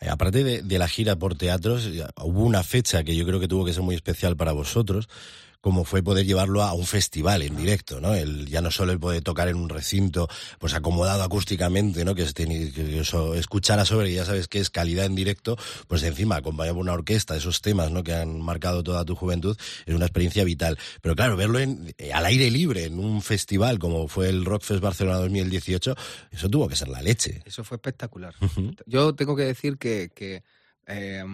Eh, 0.00 0.08
aparte 0.08 0.44
de, 0.44 0.62
de, 0.62 0.78
la 0.78 0.88
gira 0.88 1.16
por 1.16 1.36
teatros, 1.36 1.88
hubo 2.22 2.42
una 2.42 2.62
fecha 2.62 3.04
que 3.04 3.16
yo 3.16 3.24
creo 3.24 3.40
que 3.40 3.48
tuvo 3.48 3.64
que 3.64 3.72
ser 3.72 3.82
muy 3.82 3.94
especial 3.94 4.36
para 4.36 4.52
vosotros, 4.52 5.08
como 5.64 5.86
fue 5.86 6.02
poder 6.02 6.26
llevarlo 6.26 6.62
a 6.62 6.74
un 6.74 6.84
festival 6.84 7.40
en 7.40 7.56
directo, 7.56 7.98
¿no? 7.98 8.14
El, 8.14 8.44
ya 8.44 8.60
no 8.60 8.70
solo 8.70 8.92
el 8.92 9.00
poder 9.00 9.22
tocar 9.22 9.48
en 9.48 9.56
un 9.56 9.70
recinto, 9.70 10.28
pues 10.58 10.74
acomodado 10.74 11.22
acústicamente, 11.22 12.04
¿no? 12.04 12.14
Que, 12.14 12.26
que 12.34 13.00
eso, 13.00 13.34
escuchara 13.34 13.86
sobre, 13.86 14.10
y 14.10 14.14
ya 14.16 14.26
sabes 14.26 14.46
que 14.46 14.58
es 14.58 14.68
calidad 14.68 15.06
en 15.06 15.14
directo, 15.14 15.56
pues 15.88 16.02
encima 16.02 16.36
acompañado 16.36 16.74
por 16.74 16.82
una 16.82 16.92
orquesta, 16.92 17.34
esos 17.34 17.62
temas, 17.62 17.90
¿no? 17.90 18.02
Que 18.02 18.12
han 18.12 18.42
marcado 18.42 18.82
toda 18.82 19.06
tu 19.06 19.16
juventud, 19.16 19.56
es 19.86 19.94
una 19.94 20.04
experiencia 20.04 20.44
vital. 20.44 20.78
Pero 21.00 21.16
claro, 21.16 21.34
verlo 21.34 21.58
en, 21.58 21.94
eh, 21.96 22.12
al 22.12 22.26
aire 22.26 22.50
libre, 22.50 22.84
en 22.84 22.98
un 22.98 23.22
festival 23.22 23.78
como 23.78 24.06
fue 24.06 24.28
el 24.28 24.44
Rockfest 24.44 24.82
Barcelona 24.82 25.16
2018, 25.16 25.96
eso 26.30 26.50
tuvo 26.50 26.68
que 26.68 26.76
ser 26.76 26.88
la 26.88 27.00
leche. 27.00 27.40
Eso 27.46 27.64
fue 27.64 27.76
espectacular. 27.76 28.34
Yo 28.84 29.14
tengo 29.14 29.34
que 29.34 29.44
decir 29.44 29.78
que, 29.78 30.10
que 30.14 30.42
eh, 30.86 31.24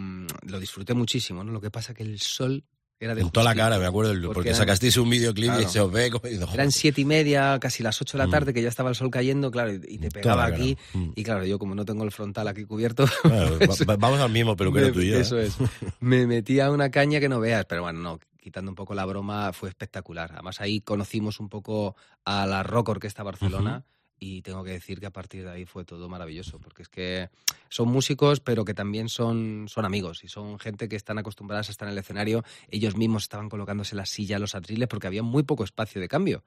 lo 0.47 0.61
disfruté 0.61 0.95
muchísimo, 0.95 1.43
¿no? 1.43 1.51
Lo 1.51 1.61
que 1.61 1.73
pasa 1.73 1.95
que 1.95 2.05
el 2.05 2.21
sol 2.21 2.63
era 3.01 3.15
de 3.15 3.23
en 3.23 3.31
toda 3.31 3.45
la 3.45 3.55
cara, 3.55 3.79
me 3.79 3.87
acuerdo, 3.87 4.33
porque, 4.33 4.55
sacasteis 4.55 4.99
un 4.99 5.09
videoclip 5.09 5.53
y 5.63 5.65
se 5.65 5.81
os 5.81 5.91
ve 5.91 6.11
como 6.11 6.27
Eran 6.53 6.71
siete 6.71 7.01
y 7.01 7.07
media, 7.07 7.59
casi 7.59 7.83
las 7.83 8.01
ocho 8.01 8.19
de 8.19 8.25
la 8.25 8.29
mm. 8.29 8.31
tarde, 8.31 8.55
que 8.55 8.63
ya 8.63 8.69
estaba 8.69 8.91
el 8.91 8.95
sol 8.95 9.11
cayendo, 9.11 9.51
claro, 9.51 9.73
y 9.73 9.99
te 9.99 10.11
pegaba 10.11 10.45
aquí. 10.45 10.77
Mm. 10.93 11.11
Y 11.17 11.23
claro, 11.23 11.47
yo 11.47 11.59
como 11.59 11.75
no 11.75 11.85
tengo 11.87 12.05
el 12.05 12.13
frontal 12.13 12.47
aquí 12.49 12.65
cubierto... 12.65 13.07
Pues 13.71 13.85
vamos 13.87 14.21
al 14.21 14.31
mismo 14.31 14.57
peluquero 14.57 14.93
tuyo. 14.93 15.19
Eso 15.19 15.39
es. 15.39 15.57
me 16.01 16.27
metía 16.27 16.71
una 16.71 16.91
caña 16.91 17.21
que 17.21 17.29
no 17.29 17.41
veas, 17.41 17.65
pero 17.67 17.83
bueno, 17.83 18.01
no, 18.01 18.21
quitando 18.39 18.71
un 18.71 18.75
poco 18.75 18.95
la 18.95 19.05
broma, 19.05 19.53
fue 19.53 19.69
espectacular. 19.69 20.31
Además 20.33 20.61
ahí 20.61 20.81
conocimos 20.81 21.41
un 21.41 21.49
poco 21.49 21.97
a 22.25 22.47
la 22.47 22.63
Rock 22.63 22.91
Orquesta 22.91 23.23
Barcelona 23.23 23.85
y 24.23 24.43
tengo 24.43 24.63
que 24.63 24.73
decir 24.73 25.01
que 25.01 25.07
a 25.07 25.11
partir 25.11 25.45
de 25.45 25.51
ahí 25.51 25.65
fue 25.65 25.85
todo 25.85 26.09
maravilloso, 26.09 26.61
porque 26.61 26.83
es 26.83 26.89
que 26.91 27.31
son 27.71 27.89
músicos, 27.89 28.41
pero 28.41 28.67
que 28.67 28.75
también 28.75 29.09
son, 29.09 29.65
son 29.67 29.87
amigos 29.87 30.23
y 30.23 30.29
son 30.29 30.59
gente 30.59 30.89
que 30.91 30.97
están 30.97 31.19
acostumbradas 31.19 31.69
a 31.69 31.73
estar 31.73 31.89
en 31.89 31.93
el 31.93 31.99
escenario. 31.99 32.45
Ellos 32.69 32.97
mismos 32.97 33.23
estaban 33.23 33.49
colocándose 33.49 33.97
la 33.97 34.05
silla, 34.05 34.39
los 34.39 34.55
atriles, 34.55 34.89
porque 34.89 35.07
había 35.07 35.23
muy 35.23 35.43
poco 35.43 35.65
espacio 35.65 36.03
de 36.03 36.09
cambio. 36.09 36.45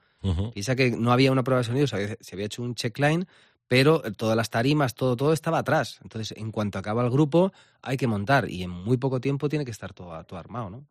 Piensa 0.53 0.75
que 0.75 0.91
no 0.91 1.11
había 1.11 1.31
una 1.31 1.43
prueba 1.43 1.61
de 1.61 1.65
sonido, 1.65 1.87
se 1.87 1.95
había, 1.95 2.17
se 2.21 2.35
había 2.35 2.45
hecho 2.45 2.61
un 2.61 2.75
checkline, 2.75 3.27
pero 3.67 4.03
todas 4.13 4.37
las 4.37 4.51
tarimas, 4.51 4.93
todo, 4.93 5.15
todo 5.15 5.33
estaba 5.33 5.57
atrás. 5.57 5.99
Entonces, 6.03 6.37
en 6.37 6.51
cuanto 6.51 6.77
acaba 6.77 7.03
el 7.03 7.09
grupo, 7.09 7.53
hay 7.81 7.97
que 7.97 8.05
montar 8.05 8.49
y 8.49 8.61
en 8.61 8.69
muy 8.69 8.97
poco 8.97 9.19
tiempo 9.19 9.49
tiene 9.49 9.65
que 9.65 9.71
estar 9.71 9.93
todo, 9.93 10.23
todo 10.25 10.37
armado, 10.37 10.69
¿no? 10.69 10.85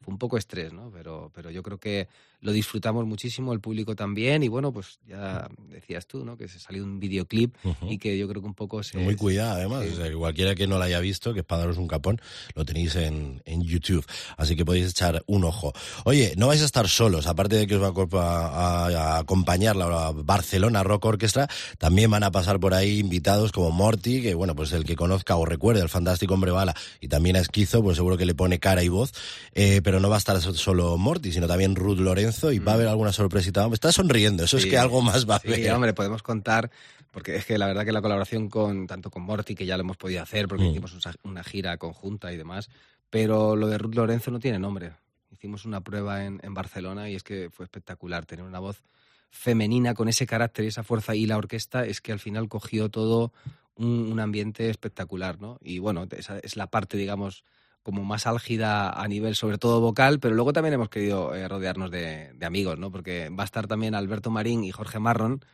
Fue 0.00 0.12
un 0.12 0.18
poco 0.18 0.36
estrés, 0.36 0.72
¿no? 0.72 0.90
Pero, 0.90 1.30
pero 1.34 1.50
yo 1.50 1.62
creo 1.62 1.78
que 1.78 2.08
lo 2.40 2.52
disfrutamos 2.52 3.04
muchísimo, 3.04 3.52
el 3.52 3.60
público 3.60 3.96
también, 3.96 4.44
y 4.44 4.48
bueno, 4.48 4.72
pues 4.72 5.00
ya 5.08 5.48
decías 5.68 6.06
tú, 6.06 6.24
¿no? 6.24 6.36
Que 6.36 6.46
se 6.46 6.60
salió 6.60 6.84
un 6.84 7.00
videoclip 7.00 7.54
y 7.82 7.98
que 7.98 8.16
yo 8.16 8.28
creo 8.28 8.40
que 8.40 8.46
un 8.46 8.54
poco 8.54 8.82
se... 8.84 8.96
Muy 8.98 9.16
cuidado, 9.16 9.54
además, 9.54 9.86
o 9.92 9.96
sea, 9.96 10.08
que 10.08 10.14
cualquiera 10.14 10.54
que 10.54 10.68
no 10.68 10.78
lo 10.78 10.84
haya 10.84 11.00
visto, 11.00 11.34
que 11.34 11.40
es 11.40 11.46
para 11.46 11.62
daros 11.62 11.78
un 11.78 11.88
capón, 11.88 12.20
lo 12.54 12.64
tenéis 12.64 12.94
en, 12.94 13.42
en 13.44 13.62
YouTube, 13.62 14.06
así 14.36 14.54
que 14.54 14.64
podéis 14.64 14.88
echar 14.88 15.24
un 15.26 15.42
ojo. 15.42 15.72
Oye, 16.04 16.34
no 16.36 16.46
vais 16.46 16.62
a 16.62 16.64
estar 16.64 16.88
solos, 16.88 17.26
aparte 17.26 17.56
de 17.56 17.66
que 17.66 17.74
os 17.74 17.82
va 17.82 18.46
a, 18.46 18.86
a, 18.86 19.18
acompañar 19.18 19.74
la 19.74 20.12
Barcelona 20.12 20.84
Rock 20.84 21.06
Orchestra, 21.06 21.48
también 21.78 22.08
van 22.08 22.22
a 22.22 22.30
pasar 22.30 22.60
por 22.60 22.72
ahí 22.72 23.00
invitados 23.00 23.50
como 23.50 23.72
Morty, 23.72 24.22
que 24.22 24.34
bueno, 24.34 24.54
pues 24.54 24.72
el 24.72 24.84
que 24.84 24.94
conozca 24.94 25.34
o 25.34 25.44
recuerde 25.44 25.82
el 25.82 25.88
fantástico 25.88 26.34
Hombre 26.34 26.52
Bala, 26.52 26.76
y 27.00 27.08
también 27.08 27.34
a 27.34 27.40
Esquizo, 27.40 27.82
pues 27.82 27.96
seguro 27.96 28.16
que 28.16 28.26
le 28.26 28.36
pone 28.36 28.60
cara 28.60 28.84
y 28.84 28.88
voz, 28.88 29.12
eh, 29.54 29.82
pero 29.88 30.00
no 30.00 30.10
va 30.10 30.16
a 30.16 30.18
estar 30.18 30.38
solo 30.38 30.98
Morty, 30.98 31.32
sino 31.32 31.46
también 31.46 31.74
Ruth 31.74 31.96
Lorenzo, 31.96 32.52
y 32.52 32.58
va 32.58 32.72
a 32.72 32.74
haber 32.74 32.88
mm. 32.88 32.90
alguna 32.90 33.10
sorpresita. 33.10 33.66
Está 33.72 33.90
sonriendo, 33.90 34.44
eso 34.44 34.58
es 34.58 34.66
que 34.66 34.76
algo 34.76 35.00
más 35.00 35.26
va 35.26 35.36
a 35.36 35.38
haber. 35.38 35.56
Sí, 35.56 35.68
hombre, 35.70 35.94
podemos 35.94 36.22
contar, 36.22 36.70
porque 37.10 37.36
es 37.36 37.46
que 37.46 37.56
la 37.56 37.66
verdad 37.66 37.86
que 37.86 37.92
la 37.92 38.02
colaboración 38.02 38.50
con 38.50 38.86
tanto 38.86 39.10
con 39.10 39.22
Morty, 39.22 39.54
que 39.54 39.64
ya 39.64 39.78
lo 39.78 39.84
hemos 39.84 39.96
podido 39.96 40.22
hacer, 40.22 40.46
porque 40.46 40.64
mm. 40.64 40.66
hicimos 40.66 40.94
una 41.22 41.42
gira 41.42 41.78
conjunta 41.78 42.30
y 42.34 42.36
demás, 42.36 42.68
pero 43.08 43.56
lo 43.56 43.66
de 43.66 43.78
Ruth 43.78 43.94
Lorenzo 43.94 44.30
no 44.30 44.40
tiene 44.40 44.58
nombre. 44.58 44.92
Hicimos 45.30 45.64
una 45.64 45.80
prueba 45.80 46.26
en, 46.26 46.38
en 46.42 46.52
Barcelona 46.52 47.08
y 47.08 47.14
es 47.14 47.22
que 47.22 47.48
fue 47.48 47.64
espectacular 47.64 48.26
tener 48.26 48.44
una 48.44 48.58
voz 48.58 48.82
femenina 49.30 49.94
con 49.94 50.10
ese 50.10 50.26
carácter 50.26 50.66
y 50.66 50.68
esa 50.68 50.82
fuerza 50.82 51.16
y 51.16 51.24
la 51.24 51.38
orquesta 51.38 51.86
es 51.86 52.02
que 52.02 52.12
al 52.12 52.18
final 52.18 52.50
cogió 52.50 52.90
todo 52.90 53.32
un, 53.74 54.12
un 54.12 54.20
ambiente 54.20 54.68
espectacular, 54.68 55.40
¿no? 55.40 55.56
Y 55.62 55.78
bueno, 55.78 56.06
esa 56.10 56.40
es 56.40 56.56
la 56.56 56.66
parte, 56.66 56.98
digamos, 56.98 57.42
como 57.82 58.04
más 58.04 58.26
álgida 58.26 58.90
a 58.90 59.08
nivel 59.08 59.34
sobre 59.34 59.58
todo 59.58 59.80
vocal, 59.80 60.20
pero 60.20 60.34
luego 60.34 60.52
también 60.52 60.74
hemos 60.74 60.90
querido 60.90 61.34
eh, 61.34 61.48
rodearnos 61.48 61.90
de, 61.90 62.34
amigos, 62.42 62.78
¿no? 62.78 62.90
Porque 62.90 63.30
va 63.30 63.44
a 63.44 63.46
estar 63.46 63.66
también 63.66 63.94
Alberto 63.94 64.30
Marín 64.30 64.64
y 64.64 64.72
Jorge 64.72 64.98
Marrón, 64.98 65.44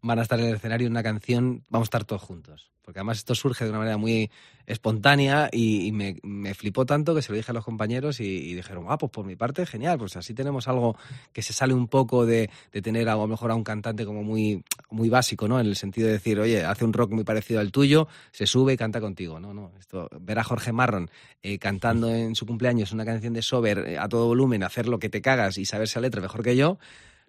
van 0.00 0.18
a 0.18 0.22
estar 0.22 0.38
en 0.38 0.46
el 0.46 0.54
escenario 0.54 0.86
en 0.86 0.92
una 0.92 1.02
canción, 1.02 1.64
vamos 1.68 1.86
a 1.86 1.88
estar 1.88 2.04
todos 2.04 2.22
juntos. 2.22 2.72
Porque 2.82 2.98
además 2.98 3.18
esto 3.18 3.34
surge 3.36 3.64
de 3.64 3.70
una 3.70 3.78
manera 3.78 3.96
muy 3.96 4.28
espontánea 4.66 5.48
y, 5.52 5.92
me, 5.92 6.16
me, 6.22 6.54
flipó 6.54 6.84
tanto 6.84 7.14
que 7.14 7.22
se 7.22 7.30
lo 7.30 7.36
dije 7.36 7.50
a 7.50 7.54
los 7.54 7.64
compañeros 7.64 8.20
y, 8.20 8.54
dijeron, 8.54 8.86
ah, 8.88 8.98
pues 8.98 9.10
por 9.10 9.24
mi 9.24 9.36
parte, 9.36 9.66
genial, 9.66 9.98
pues 9.98 10.16
así 10.16 10.34
tenemos 10.34 10.68
algo 10.68 10.96
que 11.32 11.42
se 11.42 11.52
sale 11.52 11.74
un 11.74 11.88
poco 11.88 12.26
de, 12.26 12.50
de, 12.72 12.82
tener 12.82 13.08
a 13.08 13.14
lo 13.14 13.26
mejor 13.26 13.50
a 13.50 13.54
un 13.54 13.64
cantante 13.64 14.04
como 14.04 14.22
muy, 14.22 14.64
muy 14.90 15.08
básico, 15.08 15.48
¿no? 15.48 15.60
En 15.60 15.66
el 15.66 15.76
sentido 15.76 16.08
de 16.08 16.14
decir, 16.14 16.40
oye, 16.40 16.64
hace 16.64 16.84
un 16.84 16.92
rock 16.92 17.12
muy 17.12 17.24
parecido 17.24 17.60
al 17.60 17.72
tuyo, 17.72 18.08
se 18.32 18.46
sube 18.46 18.72
y 18.72 18.76
canta 18.76 19.00
contigo, 19.00 19.38
¿no? 19.38 19.54
no 19.54 19.72
esto, 19.78 20.08
ver 20.20 20.38
a 20.38 20.44
Jorge 20.44 20.72
Marron 20.72 21.10
eh, 21.42 21.58
cantando 21.62 22.10
en 22.10 22.34
su 22.34 22.44
cumpleaños 22.44 22.90
una 22.90 23.04
canción 23.04 23.34
de 23.34 23.40
Sober 23.40 23.78
eh, 23.86 23.96
a 23.96 24.08
todo 24.08 24.26
volumen, 24.26 24.64
hacer 24.64 24.88
lo 24.88 24.98
que 24.98 25.08
te 25.08 25.22
cagas 25.22 25.58
y 25.58 25.64
saberse 25.64 26.00
la 26.00 26.08
letra 26.08 26.20
mejor 26.20 26.42
que 26.42 26.56
yo, 26.56 26.80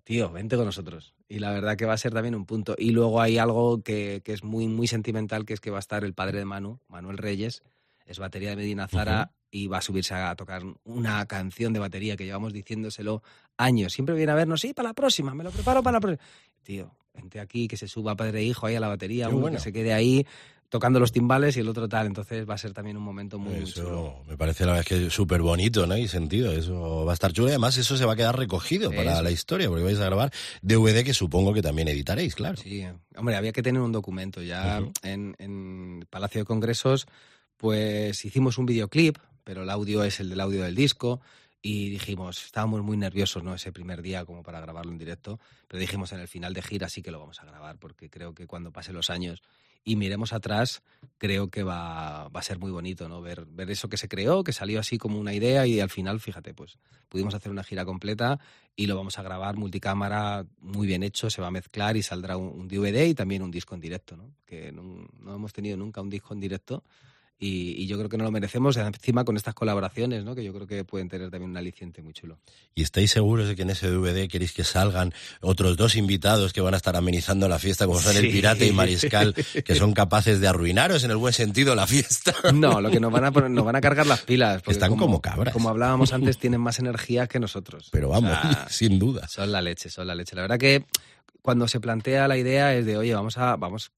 tío, 0.04 0.32
vente 0.32 0.56
con 0.56 0.66
nosotros. 0.66 1.14
Y 1.30 1.38
la 1.38 1.52
verdad 1.52 1.78
que 1.78 1.86
va 1.86 1.94
a 1.94 1.98
ser 1.98 2.14
también 2.14 2.34
un 2.34 2.48
punto. 2.48 2.74
Y 2.76 2.90
luego 2.94 3.22
hay 3.22 3.38
algo 3.38 3.84
que, 3.84 4.24
que 4.26 4.34
es 4.34 4.44
muy, 4.44 4.68
muy 4.68 4.88
sentimental, 4.88 5.46
que 5.46 5.54
es 5.54 5.60
que 5.60 5.70
va 5.70 5.78
a 5.78 5.80
estar 5.80 6.04
el 6.04 6.16
padre 6.16 6.40
de 6.40 6.46
Manu, 6.46 6.80
Manuel 6.88 7.20
Reyes, 7.20 7.62
es 8.08 8.18
batería 8.18 8.50
de 8.50 8.56
Medina 8.56 8.88
Zara 8.88 9.32
y 9.52 9.68
va 9.68 9.78
a 9.78 9.82
subirse 9.82 10.16
a 10.16 10.36
tocar 10.36 10.64
una 10.84 11.24
canción 11.28 11.72
de 11.72 11.80
batería 11.80 12.18
que 12.18 12.26
llevamos 12.26 12.54
diciéndoselo 12.54 13.22
años. 13.56 13.94
Siempre 13.94 14.16
viene 14.16 14.32
a 14.32 14.36
vernos, 14.36 14.62
sí, 14.62 14.74
para 14.74 14.90
la 14.90 14.94
próxima, 14.96 15.36
me 15.36 15.44
lo 15.44 15.52
preparo 15.52 15.84
para 15.84 15.98
la 15.98 16.02
próxima. 16.02 16.28
Tío, 16.64 16.92
vente 17.14 17.40
aquí, 17.40 17.68
que 17.68 17.78
se 17.78 17.88
suba 17.88 18.16
padre 18.16 18.40
e 18.40 18.46
hijo 18.46 18.66
ahí 18.66 18.74
a 18.76 18.80
la 18.80 18.88
batería, 18.88 19.30
uno 19.30 19.52
que 19.52 19.60
se 19.60 19.72
quede 19.72 19.94
ahí 19.94 20.26
tocando 20.74 21.00
los 21.00 21.12
timbales 21.12 21.56
y 21.56 21.60
el 21.60 21.70
otro 21.70 21.88
tal. 21.88 22.08
Entonces 22.08 22.50
va 22.50 22.56
a 22.56 22.58
ser 22.58 22.74
también 22.74 22.98
un 22.98 23.04
momento 23.04 23.38
muy, 23.38 23.58
Eso 23.58 23.84
chulo. 23.84 24.24
me 24.28 24.36
parece 24.38 24.66
la 24.66 24.72
verdad 24.72 24.88
que 24.88 25.12
súper 25.12 25.44
bonito, 25.44 25.86
¿no? 25.86 25.96
Y 25.96 26.08
sentido, 26.08 26.52
eso 26.52 27.06
va 27.06 27.12
a 27.12 27.14
estar 27.14 27.32
chulo. 27.32 27.50
Y 27.50 27.52
además 27.52 27.78
eso 27.78 27.96
se 27.96 28.06
va 28.06 28.14
a 28.14 28.16
quedar 28.16 28.36
recogido 28.36 28.90
para 28.90 29.22
la 29.22 29.30
historia, 29.30 29.70
porque 29.70 29.84
vais 29.84 30.00
a 30.00 30.06
grabar 30.06 30.32
DVD 30.64 31.04
que 31.04 31.14
supongo 31.14 31.54
que 31.54 31.62
también 31.62 31.90
editaréis, 31.90 32.34
claro. 32.34 32.58
Sí, 32.58 32.84
hombre, 33.16 33.36
había 33.36 33.52
que 33.52 33.62
tener 33.62 33.84
un 33.84 33.92
documento. 33.92 34.42
Ya 34.42 34.82
en, 35.04 35.36
en 35.38 36.08
Palacio 36.10 36.42
de 36.42 36.46
Congresos, 36.46 37.06
pues 37.58 38.26
hicimos 38.26 38.58
un 38.58 38.66
videoclip, 38.66 39.20
pero 39.44 39.62
el 39.62 39.70
audio 39.70 40.04
es 40.04 40.20
el 40.22 40.28
del 40.28 40.40
audio 40.40 40.64
del 40.64 40.74
disco. 40.74 41.22
Y 41.62 41.92
dijimos, 41.92 42.44
estábamos 42.46 42.82
muy 42.82 42.98
nerviosos, 42.98 43.44
¿no? 43.44 43.54
Ese 43.54 43.72
primer 43.72 44.02
día 44.02 44.26
como 44.26 44.42
para 44.42 44.60
grabarlo 44.60 44.92
en 44.92 44.98
directo, 44.98 45.40
pero 45.68 45.80
dijimos 45.80 46.12
en 46.14 46.20
el 46.20 46.28
final 46.28 46.56
de 46.56 46.64
gira 46.64 46.90
sí 46.90 47.04
que 47.04 47.12
lo 47.12 47.20
vamos 47.20 47.40
a 47.42 47.46
grabar, 47.46 47.78
porque 47.78 48.10
creo 48.10 48.34
que 48.34 48.48
cuando 48.48 48.72
pasen 48.72 48.96
los 48.96 49.12
años 49.12 49.44
y 49.84 49.96
miremos 49.96 50.34
atrás, 50.34 50.82
creo 51.18 51.50
que 51.50 51.64
va, 51.64 52.30
va 52.30 52.40
a 52.40 52.44
ser 52.44 52.60
muy 52.60 52.72
bonito, 52.72 53.10
¿no? 53.10 53.22
Ver, 53.22 53.46
ver 53.46 53.70
eso 53.72 53.90
que 53.90 53.98
se 53.98 54.08
creó, 54.08 54.44
que 54.44 54.54
salió 54.54 54.80
así 54.80 54.98
como 54.98 55.20
una 55.20 55.34
idea 55.34 55.68
y 55.68 55.80
al 55.80 55.90
final, 55.90 56.20
fíjate, 56.20 56.54
pues 56.54 56.78
pudimos 57.10 57.34
hacer 57.34 57.52
una 57.52 57.64
gira 57.64 57.86
completa 57.86 58.40
y 58.76 58.88
lo 58.88 58.96
vamos 58.96 59.20
a 59.20 59.24
grabar 59.24 59.56
multicámara 59.56 60.46
muy 60.60 60.88
bien 60.88 61.04
hecho, 61.04 61.30
se 61.30 61.42
va 61.42 61.48
a 61.48 61.52
mezclar 61.52 61.98
y 61.98 62.04
saldrá 62.04 62.38
un, 62.38 62.48
un 62.48 62.68
DVD 62.68 63.06
y 63.06 63.14
también 63.14 63.44
un 63.44 63.52
disco 63.52 63.76
en 63.76 63.82
directo, 63.82 64.16
¿no? 64.16 64.32
Que 64.46 64.72
no, 64.72 65.08
no 65.20 65.36
hemos 65.36 65.54
tenido 65.54 65.78
nunca 65.78 66.02
un 66.02 66.10
disco 66.10 66.34
en 66.34 66.40
directo 66.40 66.84
y, 67.40 67.72
y 67.82 67.88
yo 67.88 67.98
creo 67.98 68.10
que 68.10 68.18
no 68.18 68.24
lo 68.24 68.32
merecemos, 68.32 68.78
encima 68.78 69.26
con 69.26 69.36
estas 69.36 69.54
colaboraciones, 69.54 70.24
¿no? 70.24 70.34
Que 70.36 70.44
yo 70.44 70.54
creo 70.54 70.66
que 70.68 70.86
pueden 70.86 71.10
tener 71.10 71.30
también 71.30 71.52
un 71.52 71.58
aliciente 71.58 72.02
muy 72.02 72.14
chulo. 72.14 72.40
¿Y 72.74 72.84
estáis 72.84 73.12
seguros 73.12 73.48
de 73.48 73.56
que 73.56 73.64
en 73.64 73.70
ese 73.72 73.90
DVD 73.90 74.28
queréis 74.30 74.54
que 74.54 74.64
salgan 74.64 75.14
otros 75.42 75.76
dos 75.76 75.96
invitados 75.96 76.54
que 76.54 76.62
van 76.62 76.74
a 76.74 76.78
estar 76.78 76.96
amenizando 76.96 77.48
la 77.48 77.60
fiesta, 77.60 77.86
como 77.86 78.00
son 78.00 78.16
el. 78.18 78.32
Pirata 78.32 78.66
y 78.66 78.72
Mariscal, 78.72 79.34
que 79.66 79.76
son 79.76 79.94
capaces 79.94 80.40
de 80.40 80.48
arruinaros 80.48 81.04
en 81.04 81.12
el 81.12 81.18
buen 81.18 81.34
sentido 81.34 81.76
la 81.76 81.86
fiesta? 81.88 82.34
No, 82.54 82.80
lo 82.82 82.90
que 82.90 83.00
nos 83.00 83.12
van 83.12 83.26
a 83.26 83.32
poner, 83.32 83.52
nos 83.52 83.66
van 83.66 83.76
a 83.76 83.82
cargar 83.82 84.08
las 84.08 84.22
pilas. 84.22 84.62
porque 84.62 84.72
Están 84.74 84.96
como 84.96 85.22
cabras. 85.22 85.54
Como 85.54 85.70
hablábamos 85.70 86.14
antes, 86.14 86.38
tienen 86.38 86.62
más 86.62 86.80
energía 86.80 87.28
que 87.28 87.40
nosotros. 87.40 87.90
Pero 87.92 88.08
O 88.08 88.12
vamos, 88.12 88.32
sea, 88.32 88.68
sin 88.70 89.00
duda. 89.00 89.28
Son 89.28 89.52
la 89.52 89.62
leche, 89.62 89.90
son 89.90 90.08
la 90.08 90.16
leche. 90.16 90.36
La 90.36 90.44
verdad 90.44 90.58
que 90.58 90.86
cuando 91.42 91.68
se 91.68 91.80
plantea 91.80 92.28
la 92.28 92.38
idea 92.38 92.74
es 92.74 92.86
de, 92.86 92.98
oye, 92.98 93.14
vamos 93.14 93.38
a, 93.38 93.56
vamos, 93.58 93.92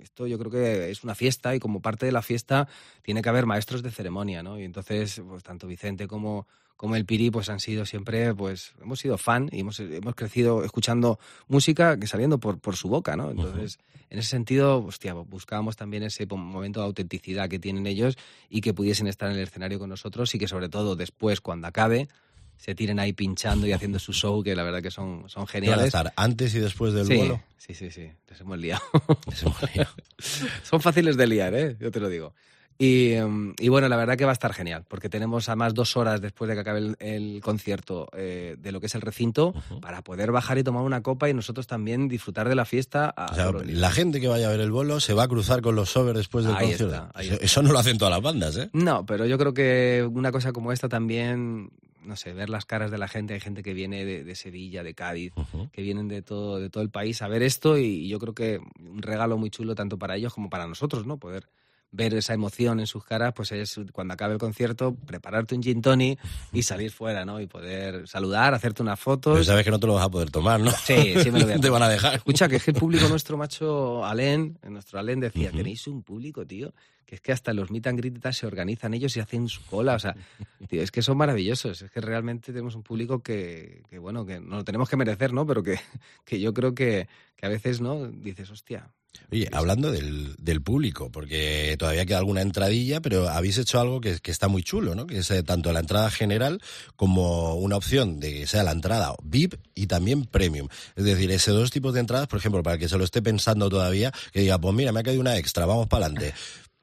esto 0.00 0.26
yo 0.26 0.38
creo 0.38 0.50
que 0.50 0.90
es 0.90 1.04
una 1.04 1.14
fiesta 1.14 1.54
y 1.54 1.60
como 1.60 1.80
parte 1.80 2.06
de 2.06 2.12
la 2.12 2.22
fiesta 2.22 2.68
tiene 3.02 3.22
que 3.22 3.28
haber 3.28 3.46
maestros 3.46 3.82
de 3.82 3.90
ceremonia, 3.90 4.42
¿no? 4.42 4.58
Y 4.58 4.64
entonces, 4.64 5.20
pues 5.26 5.42
tanto 5.42 5.66
Vicente 5.66 6.06
como, 6.06 6.46
como 6.76 6.96
el 6.96 7.04
Piri, 7.04 7.30
pues 7.30 7.48
han 7.48 7.60
sido 7.60 7.86
siempre, 7.86 8.34
pues 8.34 8.74
hemos 8.80 9.00
sido 9.00 9.18
fan 9.18 9.48
y 9.52 9.60
hemos, 9.60 9.80
hemos 9.80 10.14
crecido 10.14 10.64
escuchando 10.64 11.18
música 11.48 11.98
que 11.98 12.06
saliendo 12.06 12.38
por, 12.38 12.58
por 12.58 12.76
su 12.76 12.88
boca, 12.88 13.16
¿no? 13.16 13.30
Entonces, 13.30 13.78
en 14.10 14.18
ese 14.18 14.28
sentido, 14.28 14.84
hostia, 14.84 15.14
buscábamos 15.14 15.76
también 15.76 16.02
ese 16.02 16.26
momento 16.26 16.80
de 16.80 16.86
autenticidad 16.86 17.48
que 17.48 17.58
tienen 17.58 17.86
ellos 17.86 18.16
y 18.48 18.60
que 18.60 18.74
pudiesen 18.74 19.06
estar 19.06 19.30
en 19.30 19.36
el 19.36 19.42
escenario 19.42 19.78
con 19.78 19.88
nosotros 19.88 20.34
y 20.34 20.38
que 20.38 20.48
sobre 20.48 20.68
todo 20.68 20.96
después, 20.96 21.40
cuando 21.40 21.66
acabe, 21.66 22.08
se 22.56 22.74
tiren 22.74 22.98
ahí 22.98 23.12
pinchando 23.12 23.66
y 23.66 23.72
haciendo 23.72 23.98
su 23.98 24.12
show, 24.12 24.42
que 24.42 24.54
la 24.56 24.62
verdad 24.62 24.82
que 24.82 24.90
son, 24.90 25.24
son 25.28 25.46
¿Qué 25.46 25.58
van 25.60 25.64
a 25.64 25.66
geniales. 25.66 25.86
estar 25.86 26.12
antes 26.16 26.54
y 26.54 26.60
después 26.60 26.92
del 26.94 27.06
sí, 27.06 27.16
vuelo? 27.16 27.42
sí, 27.58 27.74
sí, 27.74 27.90
sí, 27.90 28.08
les 28.28 28.40
hemos 28.40 28.58
liado. 28.58 28.82
Ese 29.32 29.46
momento. 29.46 29.90
son 30.62 30.80
fáciles 30.80 31.16
de 31.16 31.26
liar, 31.26 31.54
¿eh? 31.54 31.76
yo 31.80 31.90
te 31.90 32.00
lo 32.00 32.08
digo. 32.08 32.34
Y, 32.76 33.12
y 33.60 33.68
bueno, 33.68 33.88
la 33.88 33.94
verdad 33.96 34.16
que 34.16 34.24
va 34.24 34.32
a 34.32 34.32
estar 34.32 34.52
genial, 34.52 34.84
porque 34.88 35.08
tenemos 35.08 35.48
además 35.48 35.74
dos 35.74 35.96
horas 35.96 36.20
después 36.20 36.48
de 36.48 36.54
que 36.54 36.60
acabe 36.62 36.80
el, 36.80 36.96
el 36.98 37.40
concierto 37.40 38.08
eh, 38.16 38.56
de 38.58 38.72
lo 38.72 38.80
que 38.80 38.86
es 38.86 38.94
el 38.96 39.00
recinto 39.00 39.54
para 39.80 40.02
poder 40.02 40.32
bajar 40.32 40.58
y 40.58 40.64
tomar 40.64 40.82
una 40.82 41.00
copa 41.00 41.28
y 41.30 41.34
nosotros 41.34 41.68
también 41.68 42.08
disfrutar 42.08 42.48
de 42.48 42.56
la 42.56 42.64
fiesta. 42.64 43.14
a 43.16 43.26
O 43.30 43.34
sea, 43.36 43.52
la 43.64 43.90
gente 43.92 44.20
que 44.20 44.26
vaya 44.26 44.48
a 44.48 44.50
ver 44.50 44.58
el 44.58 44.72
vuelo 44.72 44.98
se 44.98 45.14
va 45.14 45.22
a 45.22 45.28
cruzar 45.28 45.62
con 45.62 45.76
los 45.76 45.90
sobers 45.90 46.18
después 46.18 46.46
del 46.46 46.56
Ahí 46.56 46.70
concierto. 46.70 46.94
está, 46.96 47.20
eso, 47.22 47.36
eso 47.40 47.62
no 47.62 47.70
lo 47.70 47.78
hacen 47.78 47.96
todas 47.96 48.10
las 48.12 48.22
bandas, 48.22 48.56
¿eh? 48.56 48.70
No, 48.72 49.06
pero 49.06 49.24
yo 49.24 49.38
creo 49.38 49.54
que 49.54 50.04
una 50.12 50.32
cosa 50.32 50.50
como 50.52 50.72
esta 50.72 50.88
también, 50.88 51.70
no 52.04 52.16
sé, 52.16 52.32
ver 52.32 52.50
las 52.50 52.64
caras 52.66 52.90
de 52.90 52.98
la 52.98 53.08
gente, 53.08 53.34
hay 53.34 53.40
gente 53.40 53.62
que 53.62 53.74
viene 53.74 54.04
de, 54.04 54.24
de 54.24 54.34
Sevilla, 54.34 54.82
de 54.82 54.94
Cádiz, 54.94 55.32
que 55.72 55.82
vienen 55.82 56.08
de 56.08 56.22
todo, 56.22 56.58
de 56.58 56.70
todo 56.70 56.82
el 56.82 56.90
país 56.90 57.22
a 57.22 57.28
ver 57.28 57.42
esto 57.42 57.78
y 57.78 58.08
yo 58.08 58.18
creo 58.18 58.34
que 58.34 58.60
un 58.78 59.02
regalo 59.02 59.38
muy 59.38 59.50
chulo 59.50 59.74
tanto 59.74 59.98
para 59.98 60.16
ellos 60.16 60.34
como 60.34 60.50
para 60.50 60.66
nosotros, 60.66 61.06
¿no? 61.06 61.18
Poder 61.18 61.48
ver 61.94 62.12
esa 62.14 62.34
emoción 62.34 62.80
en 62.80 62.86
sus 62.88 63.04
caras, 63.04 63.32
pues 63.34 63.52
es 63.52 63.78
cuando 63.92 64.14
acabe 64.14 64.32
el 64.34 64.40
concierto, 64.40 64.96
prepararte 65.06 65.54
un 65.54 65.62
gin 65.62 65.80
tonic 65.80 66.18
y 66.52 66.64
salir 66.64 66.90
fuera, 66.90 67.24
¿no? 67.24 67.40
Y 67.40 67.46
poder 67.46 68.08
saludar, 68.08 68.52
hacerte 68.52 68.82
unas 68.82 68.98
Pero 68.98 69.04
fotos. 69.04 69.46
sabes 69.46 69.64
que 69.64 69.70
no 69.70 69.78
te 69.78 69.86
lo 69.86 69.94
vas 69.94 70.04
a 70.04 70.10
poder 70.10 70.30
tomar, 70.30 70.58
¿no? 70.60 70.72
Sí, 70.72 71.14
sí 71.22 71.30
me 71.30 71.38
lo 71.38 71.46
voy 71.46 71.54
a 71.54 71.58
Te 71.60 71.70
van 71.70 71.82
a 71.84 71.88
dejar. 71.88 72.14
Escucha, 72.16 72.48
que 72.48 72.56
es 72.56 72.64
que 72.64 72.72
el 72.72 72.76
público 72.76 73.08
nuestro 73.08 73.36
macho 73.36 74.04
Alén, 74.04 74.58
nuestro 74.68 74.98
Alén 74.98 75.20
decía, 75.20 75.52
tenéis 75.52 75.86
un 75.86 76.02
público, 76.02 76.44
tío, 76.44 76.74
que 77.06 77.16
es 77.16 77.20
que 77.20 77.32
hasta 77.32 77.52
los 77.52 77.70
meet 77.70 77.86
and 77.86 77.98
greet 77.98 78.32
se 78.32 78.46
organizan 78.46 78.94
ellos 78.94 79.16
y 79.16 79.20
hacen 79.20 79.48
su 79.48 79.64
cola, 79.66 79.94
o 79.94 79.98
sea, 79.98 80.14
tío, 80.68 80.82
es 80.82 80.90
que 80.90 81.02
son 81.02 81.16
maravillosos, 81.16 81.82
es 81.82 81.90
que 81.90 82.00
realmente 82.00 82.52
tenemos 82.52 82.74
un 82.74 82.82
público 82.82 83.22
que, 83.22 83.82
que, 83.88 83.98
bueno, 83.98 84.24
que 84.26 84.40
no 84.40 84.56
lo 84.56 84.64
tenemos 84.64 84.88
que 84.88 84.96
merecer, 84.96 85.32
¿no? 85.32 85.46
Pero 85.46 85.62
que, 85.62 85.78
que 86.24 86.40
yo 86.40 86.54
creo 86.54 86.74
que, 86.74 87.08
que 87.36 87.46
a 87.46 87.48
veces, 87.48 87.80
¿no? 87.80 88.06
Dices, 88.08 88.50
hostia. 88.50 88.90
Oye, 89.30 89.48
hablando 89.52 89.90
del, 89.90 90.34
del 90.38 90.60
público, 90.60 91.10
porque 91.10 91.76
todavía 91.78 92.06
queda 92.06 92.18
alguna 92.18 92.42
entradilla, 92.42 93.00
pero 93.00 93.28
habéis 93.28 93.58
hecho 93.58 93.80
algo 93.80 94.00
que, 94.00 94.18
que 94.20 94.30
está 94.30 94.48
muy 94.48 94.62
chulo, 94.62 94.94
¿no? 94.94 95.06
Que 95.06 95.18
es 95.18 95.30
eh, 95.30 95.42
tanto 95.42 95.72
la 95.72 95.80
entrada 95.80 96.10
general 96.10 96.60
como 96.96 97.54
una 97.54 97.76
opción 97.76 98.20
de 98.20 98.32
que 98.32 98.46
sea 98.46 98.62
la 98.62 98.72
entrada 98.72 99.14
VIP 99.22 99.54
y 99.74 99.86
también 99.86 100.24
premium. 100.24 100.68
Es 100.96 101.04
decir, 101.04 101.30
ese 101.30 101.52
dos 101.52 101.70
tipos 101.70 101.94
de 101.94 102.00
entradas, 102.00 102.26
por 102.28 102.38
ejemplo, 102.38 102.62
para 102.62 102.74
el 102.74 102.80
que 102.80 102.88
se 102.88 102.98
lo 102.98 103.04
esté 103.04 103.22
pensando 103.22 103.68
todavía, 103.70 104.12
que 104.32 104.40
diga, 104.40 104.58
pues 104.58 104.74
mira, 104.74 104.92
me 104.92 105.00
ha 105.00 105.04
caído 105.04 105.20
una 105.20 105.36
extra, 105.36 105.66
vamos 105.66 105.88
para 105.88 106.06
adelante. 106.06 106.34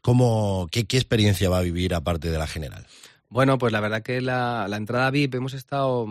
¿Cómo, 0.02 0.68
qué, 0.72 0.86
¿Qué 0.86 0.98
experiencia 0.98 1.50
va 1.50 1.60
a 1.60 1.62
vivir 1.62 1.94
aparte 1.94 2.32
de 2.32 2.38
la 2.38 2.48
general? 2.48 2.86
Bueno, 3.30 3.58
pues 3.58 3.72
la 3.72 3.80
verdad 3.80 4.02
que 4.02 4.20
la, 4.22 4.68
la 4.68 4.78
entrada 4.78 5.12
VIP 5.12 5.36
hemos 5.36 5.54
estado 5.54 6.08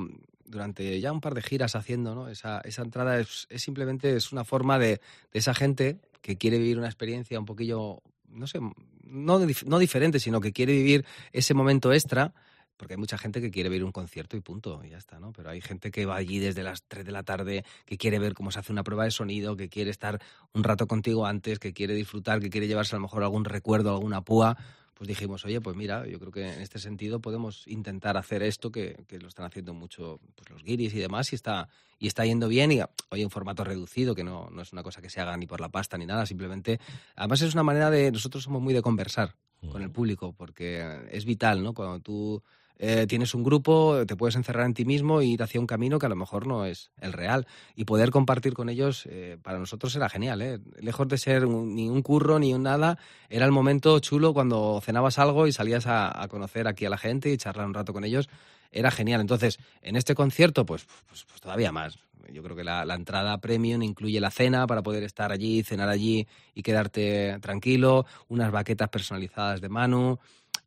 durante 0.47 1.01
ya 1.01 1.13
un 1.13 1.21
par 1.21 1.35
de 1.35 1.43
giras 1.43 1.77
haciendo, 1.77 2.15
¿no? 2.15 2.29
Esa, 2.29 2.61
esa 2.65 2.83
entrada 2.83 3.19
es, 3.21 3.47
es 3.51 3.63
simplemente 3.63 4.17
es 4.17 4.33
una 4.33 4.45
forma 4.45 4.79
de, 4.79 5.01
de 5.33 5.39
esa 5.39 5.55
gente 5.55 5.99
que 6.23 6.37
quiere 6.37 6.59
vivir 6.59 6.79
una 6.79 6.89
experiencia 6.89 7.39
un 7.39 7.47
poquillo, 7.47 8.03
no 8.29 8.47
sé, 8.47 8.59
no, 9.05 9.41
no 9.67 9.79
diferente, 9.79 10.21
sino 10.21 10.41
que 10.41 10.53
quiere 10.53 10.73
vivir 10.73 11.05
ese 11.33 11.55
momento 11.55 11.93
extra, 11.93 12.33
porque 12.81 12.95
hay 12.95 12.99
mucha 12.99 13.19
gente 13.19 13.43
que 13.43 13.51
quiere 13.51 13.69
ver 13.69 13.85
un 13.85 13.93
concierto 13.93 14.39
y 14.39 14.41
punto, 14.41 14.81
y 14.83 14.89
ya 14.89 14.97
está, 14.97 15.21
¿no? 15.21 15.35
Pero 15.35 15.51
hay 15.51 15.61
gente 15.61 15.91
que 15.91 16.07
va 16.07 16.17
allí 16.17 16.39
desde 16.39 16.63
las 16.63 16.83
3 16.85 17.05
de 17.05 17.13
la 17.13 17.23
tarde, 17.23 17.63
que 17.85 17.99
quiere 17.99 18.19
ver 18.19 18.33
cómo 18.33 18.51
se 18.51 18.59
hace 18.59 18.73
una 18.73 18.83
prueba 18.83 19.05
de 19.05 19.11
sonido, 19.11 19.55
que 19.55 19.69
quiere 19.69 19.91
estar 19.91 20.19
un 20.55 20.65
rato 20.65 20.87
contigo 20.87 21.27
antes, 21.27 21.59
que 21.59 21.75
quiere 21.75 21.93
disfrutar, 21.93 22.41
que 22.41 22.49
quiere 22.49 22.69
llevarse 22.69 22.97
a 22.97 22.99
lo 22.99 23.03
mejor 23.03 23.23
algún 23.23 23.45
recuerdo, 23.45 23.91
alguna 23.91 24.23
púa. 24.23 24.57
Pues 24.95 25.09
dijimos, 25.09 25.45
oye, 25.45 25.61
pues 25.61 25.77
mira, 25.77 26.07
yo 26.07 26.19
creo 26.19 26.33
que 26.33 26.55
en 26.55 26.63
este 26.63 26.79
sentido 26.79 27.21
podemos 27.21 27.69
intentar 27.69 28.17
hacer 28.17 28.43
esto 28.43 28.73
que, 28.73 29.05
que 29.07 29.19
lo 29.19 29.29
están 29.29 29.45
haciendo 29.45 29.75
mucho 29.75 30.19
pues, 30.35 30.49
los 30.49 30.63
guiris 30.63 30.95
y 30.95 31.01
demás, 31.01 31.35
y 31.35 31.37
está, 31.37 31.69
y 31.99 32.07
está 32.07 32.25
yendo 32.25 32.49
bien, 32.49 32.73
y 32.73 32.81
oye, 33.11 33.23
en 33.23 33.31
formato 33.31 33.63
reducido, 33.63 34.15
que 34.15 34.25
no, 34.25 34.49
no 34.49 34.63
es 34.63 34.73
una 34.73 34.83
cosa 34.83 35.03
que 35.03 35.11
se 35.11 35.21
haga 35.21 35.37
ni 35.37 35.47
por 35.47 35.61
la 35.61 35.69
pasta 35.69 35.99
ni 35.99 36.07
nada, 36.07 36.25
simplemente. 36.25 36.81
Además, 37.15 37.43
es 37.43 37.53
una 37.53 37.63
manera 37.63 37.91
de. 37.91 38.11
Nosotros 38.11 38.43
somos 38.43 38.63
muy 38.63 38.73
de 38.73 38.81
conversar 38.81 39.37
con 39.71 39.83
el 39.83 39.91
público, 39.91 40.33
porque 40.33 40.83
es 41.11 41.27
vital, 41.27 41.63
¿no? 41.63 41.75
Cuando 41.75 42.01
tú 42.01 42.43
eh, 42.83 43.07
tienes 43.07 43.35
un 43.35 43.45
grupo, 43.45 44.07
te 44.07 44.17
puedes 44.17 44.37
encerrar 44.37 44.65
en 44.65 44.73
ti 44.73 44.87
mismo 44.87 45.21
e 45.21 45.27
ir 45.27 45.43
hacia 45.43 45.61
un 45.61 45.67
camino 45.67 45.99
que 45.99 46.07
a 46.07 46.09
lo 46.09 46.17
mejor 46.17 46.47
no 46.47 46.65
es 46.65 46.91
el 46.99 47.13
real. 47.13 47.47
Y 47.77 47.85
poder 47.85 48.11
compartir 48.11 48.55
con 48.55 48.71
ellos, 48.71 49.07
eh, 49.11 49.37
para 49.43 49.59
nosotros 49.59 49.95
era 49.95 50.09
genial, 50.09 50.41
¿eh? 50.41 50.61
Lejos 50.81 51.07
de 51.07 51.19
ser 51.19 51.47
ni 51.47 51.91
un 51.91 52.01
curro 52.01 52.39
ni 52.39 52.55
un 52.55 52.63
nada, 52.63 52.99
era 53.29 53.45
el 53.45 53.53
momento 53.53 53.99
chulo 53.99 54.33
cuando 54.33 54.81
cenabas 54.83 55.19
algo 55.19 55.47
y 55.47 55.53
salías 55.53 55.87
a, 55.87 56.23
a 56.23 56.27
conocer 56.29 56.67
aquí 56.67 56.87
a 56.87 56.91
la 56.91 56.97
gente 56.97 57.31
y 57.31 57.37
charlar 57.37 57.67
un 57.67 57.75
rato 57.75 57.93
con 57.93 58.05
ellos. 58.05 58.31
Era 58.73 58.91
genial. 58.91 59.21
Entonces, 59.21 59.59
en 59.83 59.97
este 59.97 60.15
concierto, 60.15 60.65
pues, 60.65 60.87
pues, 61.07 61.27
pues 61.29 61.41
todavía 61.43 61.73
más. 61.73 61.99
Yo 62.33 62.43
creo 62.43 62.57
que 62.57 62.65
la, 62.65 62.85
la 62.85 62.95
entrada 62.95 63.39
premium 63.39 63.83
incluye 63.83 64.21
la 64.21 64.31
cena 64.31 64.67
para 64.67 64.83
poder 64.83 65.03
estar 65.03 65.33
allí, 65.33 65.63
cenar 65.65 65.89
allí 65.89 66.27
y 66.55 66.63
quedarte 66.63 67.39
tranquilo, 67.41 68.07
unas 68.29 68.53
baquetas 68.53 68.89
personalizadas 68.89 69.61
de 69.61 69.69
Manu, 69.69 70.19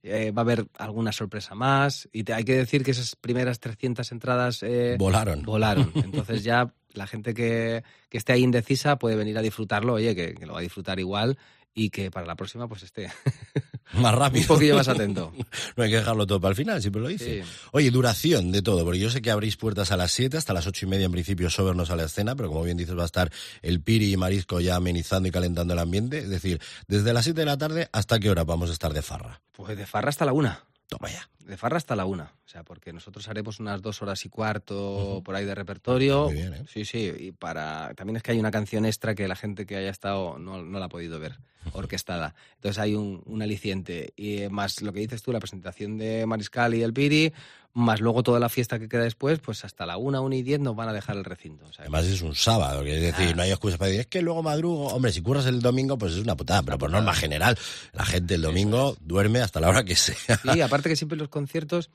eh, 0.04 0.32
va 0.32 0.42
a 0.42 0.46
haber 0.46 0.68
alguna 0.78 1.12
sorpresa 1.12 1.56
más. 1.56 2.08
Y 2.12 2.24
te- 2.24 2.34
hay 2.34 2.44
que 2.44 2.56
decir 2.56 2.84
que 2.84 2.92
esas 2.92 3.16
primeras 3.16 3.60
300 3.60 4.12
entradas 4.12 4.62
eh, 4.64 4.96
Volaron. 5.00 5.44
volaron. 5.44 5.92
Entonces 5.96 6.44
ya 6.44 6.74
la 6.94 7.08
gente 7.08 7.34
que, 7.34 7.84
que 8.10 8.18
esté 8.18 8.34
ahí 8.34 8.44
indecisa 8.44 8.98
puede 9.00 9.16
venir 9.16 9.38
a 9.38 9.42
disfrutarlo, 9.42 9.94
oye, 9.94 10.16
que, 10.16 10.36
que 10.36 10.46
lo 10.46 10.54
va 10.54 10.60
a 10.60 10.64
disfrutar 10.64 11.00
igual 11.00 11.38
y 11.74 11.90
que 11.90 12.12
para 12.12 12.28
la 12.28 12.36
próxima 12.36 12.68
pues 12.68 12.84
esté. 12.84 13.10
Más 13.94 14.16
rápido. 14.16 14.42
Un 14.44 14.48
poquillo 14.48 14.76
más 14.76 14.88
atento. 14.88 15.32
no 15.78 15.84
hay 15.84 15.90
que 15.90 15.98
dejarlo 15.98 16.26
todo 16.26 16.40
para 16.40 16.52
el 16.52 16.56
final, 16.56 16.82
siempre 16.82 17.02
lo 17.02 17.08
dice. 17.08 17.44
Oye, 17.72 17.92
duración 17.92 18.52
de 18.52 18.62
todo, 18.62 18.84
porque 18.84 19.00
yo 19.00 19.10
sé 19.10 19.22
que 19.22 19.32
abrís 19.32 19.58
puertas 19.58 19.92
a 19.92 19.98
las 19.98 20.12
7, 20.12 20.38
hasta 20.38 20.54
las 20.54 20.68
ocho 20.68 20.86
y 20.86 20.90
media 20.90 21.06
en 21.06 21.12
principio 21.12 21.50
Sobernos 21.50 21.92
a 21.92 21.96
la 21.96 22.06
escena, 22.06 22.36
pero 22.36 22.50
como 22.50 22.64
bien 22.64 22.78
dices 22.78 22.98
va 22.98 23.04
a 23.04 23.06
estar 23.06 23.32
el 23.62 23.82
Piri 23.82 24.12
y 24.12 24.18
Marisco 24.18 24.60
ya 24.60 24.76
amenizando 24.76 25.28
y 25.28 25.32
calentando 25.32 25.74
el 25.74 25.80
ambiente. 25.80 26.20
Es 26.20 26.30
decir, 26.30 26.60
desde 26.88 27.14
las 27.14 27.26
7 27.26 27.40
de 27.40 27.46
la 27.46 27.58
tarde, 27.58 27.90
¿hasta 27.92 28.20
qué 28.20 28.30
hora 28.30 28.44
vamos 28.44 28.70
a 28.70 28.74
estar 28.74 28.94
de 28.94 29.02
farra? 29.02 29.42
Pues 29.52 29.78
de 29.78 29.86
farra 29.86 30.10
hasta 30.10 30.26
la 30.26 30.34
una. 30.34 30.64
Toma 30.88 31.10
ya. 31.10 31.30
De 31.40 31.58
farra 31.58 31.78
hasta 31.78 31.96
la 31.96 32.06
una. 32.06 32.34
O 32.46 32.48
sea, 32.48 32.64
porque 32.64 32.94
nosotros 32.94 33.28
haremos 33.28 33.60
unas 33.60 33.82
dos 33.82 34.02
horas 34.02 34.24
y 34.26 34.30
cuarto 34.30 35.22
por 35.26 35.36
ahí 35.36 35.46
de 35.46 35.56
repertorio. 35.56 36.26
Muy 36.26 36.36
bien, 36.36 36.54
¿eh? 36.54 36.66
Sí, 36.68 36.86
sí. 36.86 37.12
Y 37.18 37.32
para. 37.32 37.94
También 37.96 38.18
es 38.18 38.24
que 38.24 38.32
hay 38.32 38.40
una 38.40 38.52
canción 38.52 38.86
extra 38.86 39.16
que 39.16 39.28
la 39.28 39.36
gente 39.36 39.66
que 39.66 39.76
haya 39.76 39.90
estado 39.90 40.38
no, 40.38 40.62
no 40.62 40.80
la 40.80 40.86
ha 40.86 40.90
podido 40.90 41.20
ver, 41.20 41.40
orquestada. 41.74 42.36
Entonces 42.56 42.80
hay 42.80 42.96
un, 42.96 43.24
un 43.26 43.42
aliciente. 43.42 44.14
Y 44.16 44.48
más 44.50 44.82
lo 44.82 44.94
que 44.94 45.00
dices 45.02 45.22
tú, 45.22 45.32
la 45.32 45.40
presentación 45.40 45.98
de 45.98 46.26
Mariscal 46.26 46.76
y 46.76 46.84
el 46.84 46.94
Piri, 46.94 47.34
más 47.76 48.00
luego 48.02 48.22
toda 48.24 48.40
la 48.40 48.50
fiesta 48.50 48.78
que 48.78 48.88
queda 48.88 49.02
después, 49.04 49.40
pues 49.40 49.66
hasta 49.66 49.86
la 49.86 49.98
una, 49.98 50.22
una 50.22 50.36
y 50.36 50.44
diez 50.44 50.60
nos 50.60 50.76
van 50.76 50.90
a 50.90 50.94
dejar 50.94 51.18
el 51.18 51.24
recinto. 51.24 51.66
Además 51.80 52.06
es 52.06 52.22
un 52.22 52.36
sábado, 52.36 52.84
es 52.84 53.02
decir, 53.02 53.30
Ah. 53.32 53.34
no 53.36 53.42
hay 53.42 53.50
excusa 53.52 53.78
para 53.78 53.88
decir, 53.88 54.02
es 54.02 54.08
que 54.08 54.22
luego 54.22 54.44
madrugo. 54.44 54.88
Hombre, 54.88 55.12
si 55.12 55.22
curras 55.22 55.46
el 55.48 55.60
domingo, 55.62 55.98
pues 55.98 56.14
es 56.14 56.20
una 56.20 56.36
putada, 56.36 56.62
pero 56.64 56.78
por 56.78 56.92
norma 56.92 57.14
general, 57.14 57.58
la 57.94 58.06
gente 58.06 58.36
el 58.36 58.42
domingo 58.44 58.96
duerme 59.02 59.40
hasta 59.42 59.60
la 59.60 59.70
hora 59.70 59.84
que 59.84 59.96
sea. 59.96 60.40
Sí, 60.54 60.62
aparte 60.62 60.90
que 60.90 60.96
siempre 60.96 61.18
los 61.18 61.30
conciertos, 61.30 61.90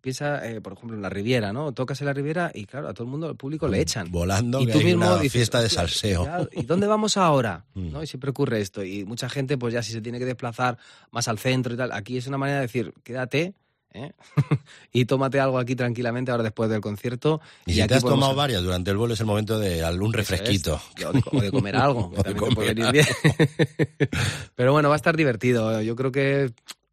piensa, 0.00 0.46
eh, 0.46 0.60
por 0.60 0.74
ejemplo, 0.74 0.94
en 0.96 1.02
la 1.02 1.08
Riviera, 1.08 1.52
¿no? 1.54 1.72
Tocas 1.72 1.98
en 2.02 2.06
la 2.08 2.12
Riviera 2.12 2.52
y 2.54 2.66
claro, 2.66 2.88
a 2.88 2.92
todo 2.94 3.04
el 3.04 3.10
mundo, 3.10 3.26
al 3.26 3.36
público 3.36 3.66
le 3.66 3.80
echan. 3.80 4.10
Volando, 4.12 4.60
y 4.60 4.66
tú 4.66 4.78
mismo 4.82 5.06
una 5.06 5.16
dices, 5.16 5.32
fiesta 5.32 5.60
de 5.60 5.66
"Hostia, 5.66 5.80
salseo. 5.80 6.48
¿Y 6.52 6.62
dónde 6.64 6.86
vamos 6.86 7.16
ahora? 7.16 7.64
Mm. 7.74 7.90
¿No? 7.90 8.02
Y 8.02 8.06
siempre 8.06 8.30
ocurre 8.30 8.60
esto. 8.60 8.84
Y 8.84 9.04
mucha 9.04 9.28
gente, 9.30 9.56
pues 9.58 9.72
ya 9.74 9.82
si 9.82 9.90
se 9.92 10.00
tiene 10.02 10.18
que 10.20 10.26
desplazar 10.26 10.76
más 11.10 11.26
al 11.26 11.38
centro 11.40 11.72
y 11.74 11.76
tal, 11.76 11.90
aquí 11.90 12.18
es 12.18 12.26
una 12.28 12.36
manera 12.38 12.58
de 12.60 12.66
decir, 12.66 12.92
quédate. 13.02 13.54
¿Eh? 13.94 14.12
y 14.92 15.04
tómate 15.06 15.40
algo 15.40 15.58
aquí 15.58 15.74
tranquilamente 15.74 16.30
ahora 16.30 16.42
después 16.42 16.68
del 16.68 16.80
concierto. 16.80 17.40
Y 17.66 17.74
si 17.74 17.80
aquí 17.80 17.88
te 17.88 17.94
has 17.94 18.02
podemos- 18.02 18.20
tomado 18.20 18.34
varias 18.36 18.62
durante 18.62 18.90
el 18.90 18.96
vuelo, 18.98 19.14
es 19.14 19.20
el 19.20 19.26
momento 19.26 19.58
de 19.58 19.82
algún 19.82 20.10
es. 20.10 20.16
refresquito. 20.16 20.80
O 21.08 21.12
de, 21.12 21.22
o 21.32 21.40
de 21.40 21.50
comer 21.50 21.76
algo, 21.76 22.10
que 22.14 22.22
también 22.22 22.48
te 22.48 22.54
puede 22.54 22.74
venir 22.74 22.92
bien. 22.92 23.06
Pero 24.54 24.72
bueno, 24.72 24.88
va 24.88 24.94
a 24.94 24.96
estar 24.96 25.16
divertido. 25.16 25.80
Yo 25.82 25.96
creo 25.96 26.12
que 26.12 26.52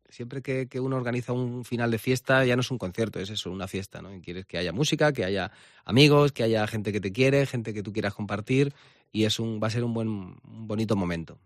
siempre 0.09 0.41
que, 0.41 0.67
que 0.67 0.79
uno 0.79 0.97
organiza 0.97 1.33
un 1.33 1.63
final 1.65 1.89
de 1.91 1.97
fiesta, 1.97 2.43
ya 2.45 2.55
no 2.55 2.61
es 2.61 2.71
un 2.71 2.77
concierto, 2.77 3.19
es 3.19 3.29
eso, 3.29 3.49
una 3.51 3.67
fiesta, 3.67 4.01
¿no? 4.01 4.13
Y 4.13 4.21
quieres 4.21 4.45
que 4.45 4.57
haya 4.57 4.71
música, 4.71 5.13
que 5.13 5.23
haya 5.25 5.51
amigos, 5.85 6.31
que 6.31 6.43
haya 6.43 6.67
gente 6.67 6.91
que 6.91 6.99
te 7.01 7.11
quiere, 7.11 7.45
gente 7.45 7.73
que 7.73 7.81
tú 7.81 7.93
quieras 7.93 8.13
compartir, 8.13 8.73
y 9.11 9.25
es 9.25 9.39
un, 9.39 9.59
va 9.61 9.67
a 9.67 9.71
ser 9.71 9.83
un 9.83 9.93
buen, 9.93 10.07
un 10.07 10.37
bonito 10.43 10.95
momento. 10.95 11.37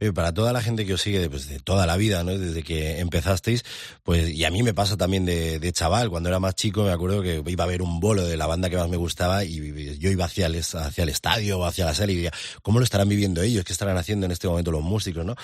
Oye, 0.00 0.12
para 0.12 0.34
toda 0.34 0.52
la 0.52 0.60
gente 0.60 0.84
que 0.84 0.94
os 0.94 1.02
sigue 1.02 1.30
pues, 1.30 1.48
de 1.48 1.60
toda 1.60 1.86
la 1.86 1.96
vida, 1.96 2.24
¿no? 2.24 2.36
desde 2.36 2.64
que 2.64 2.98
empezasteis, 2.98 3.64
pues 4.02 4.30
y 4.30 4.44
a 4.44 4.50
mí 4.50 4.62
me 4.62 4.74
pasa 4.74 4.96
también 4.96 5.24
de, 5.24 5.60
de 5.60 5.72
chaval, 5.72 6.10
cuando 6.10 6.28
era 6.28 6.40
más 6.40 6.56
chico 6.56 6.82
me 6.82 6.90
acuerdo 6.90 7.22
que 7.22 7.42
iba 7.46 7.64
a 7.64 7.68
ver 7.68 7.80
un 7.80 8.00
bolo 8.00 8.24
de 8.24 8.36
la 8.36 8.46
banda 8.46 8.68
que 8.68 8.76
más 8.76 8.88
me 8.88 8.96
gustaba 8.96 9.44
y 9.44 9.98
yo 9.98 10.10
iba 10.10 10.24
hacia 10.24 10.46
el, 10.46 10.56
hacia 10.56 11.02
el 11.04 11.08
estadio 11.08 11.60
o 11.60 11.64
hacia 11.64 11.84
la 11.84 11.94
serie 11.94 12.14
y 12.14 12.16
diría, 12.16 12.32
¿cómo 12.62 12.80
lo 12.80 12.84
estarán 12.84 13.08
viviendo 13.08 13.40
ellos? 13.40 13.64
¿Qué 13.64 13.72
estarán 13.72 13.96
haciendo 13.96 14.26
en 14.26 14.32
este 14.32 14.48
momento 14.48 14.72
los 14.72 14.82
músicos? 14.82 15.24
¿no? 15.24 15.36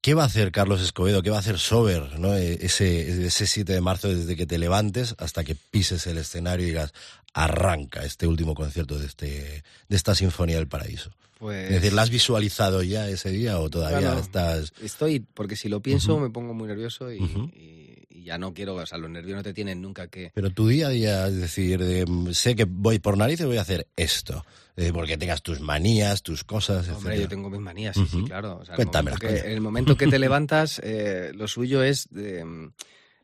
¿Qué 0.00 0.14
va 0.14 0.24
a 0.24 0.26
hacer 0.26 0.50
Carlos 0.50 0.82
Escobedo? 0.82 1.22
¿Qué 1.22 1.30
va 1.30 1.36
a 1.36 1.40
hacer 1.40 1.60
Sober? 1.60 2.18
¿no? 2.18 2.34
Eh, 2.34 2.58
Ese, 2.60 3.26
ese 3.26 3.46
7 3.46 3.72
de 3.72 3.80
marzo 3.80 4.08
desde 4.08 4.34
que 4.34 4.46
te 4.46 4.58
levantes 4.58 5.14
hasta 5.18 5.44
que 5.44 5.54
pises 5.54 6.08
el 6.08 6.18
escenario 6.18 6.66
y 6.66 6.70
digas, 6.70 6.92
arranca 7.34 8.04
este 8.04 8.26
último 8.26 8.54
concierto 8.54 8.98
de, 8.98 9.06
este, 9.06 9.62
de 9.88 9.96
esta 9.96 10.14
Sinfonía 10.14 10.56
del 10.56 10.68
Paraíso. 10.68 11.10
Pues, 11.38 11.64
Es 11.70 11.70
decir, 11.80 11.92
¿la 11.92 12.02
has 12.02 12.10
visualizado 12.10 12.82
ya 12.82 13.08
ese 13.08 13.30
día 13.30 13.58
o 13.58 13.68
todavía 13.68 14.18
estás...? 14.18 14.72
Estoy, 14.80 15.20
porque 15.20 15.56
si 15.56 15.68
lo 15.68 15.80
pienso 15.80 16.18
me 16.20 16.30
pongo 16.30 16.54
muy 16.54 16.68
nervioso 16.68 17.10
y, 17.10 17.20
Ujú. 17.20 17.50
y- 17.54 18.04
y 18.10 18.24
ya 18.24 18.38
no 18.38 18.54
quiero, 18.54 18.76
o 18.76 18.86
sea, 18.86 18.98
los 18.98 19.10
nervios 19.10 19.36
no 19.36 19.42
te 19.42 19.52
tienen 19.52 19.82
nunca 19.82 20.06
que... 20.06 20.30
Pero 20.34 20.50
tu 20.50 20.68
día 20.68 20.86
a 20.86 20.90
día, 20.90 21.26
es 21.26 21.36
decir, 21.36 21.82
de, 21.82 22.06
mm, 22.06 22.32
sé 22.32 22.54
que 22.54 22.64
voy 22.68 23.00
por 23.00 23.16
narices, 23.18 23.46
voy 23.46 23.56
a 23.56 23.62
hacer 23.62 23.88
esto. 23.96 24.44
Eh, 24.76 24.90
porque 24.92 25.18
tengas 25.18 25.42
tus 25.42 25.60
manías, 25.60 26.22
tus 26.22 26.44
cosas, 26.44 26.86
Hombre, 26.88 27.14
etcétera. 27.14 27.16
yo 27.22 27.28
tengo 27.28 27.50
mis 27.50 27.60
manías, 27.60 27.96
sí, 27.96 28.06
sí, 28.10 28.22
claro. 28.24 28.58
O 28.62 28.64
sea, 28.64 28.74
Cuéntamelas, 28.76 29.20
el, 29.20 29.26
momento 29.28 29.42
que, 29.44 29.52
el 29.52 29.60
momento 29.60 29.96
que 29.96 30.06
te 30.06 30.18
levantas, 30.18 30.80
eh, 30.84 31.32
lo 31.34 31.46
suyo 31.48 31.82
es 31.82 32.08
de, 32.10 32.44
mm, 32.44 32.72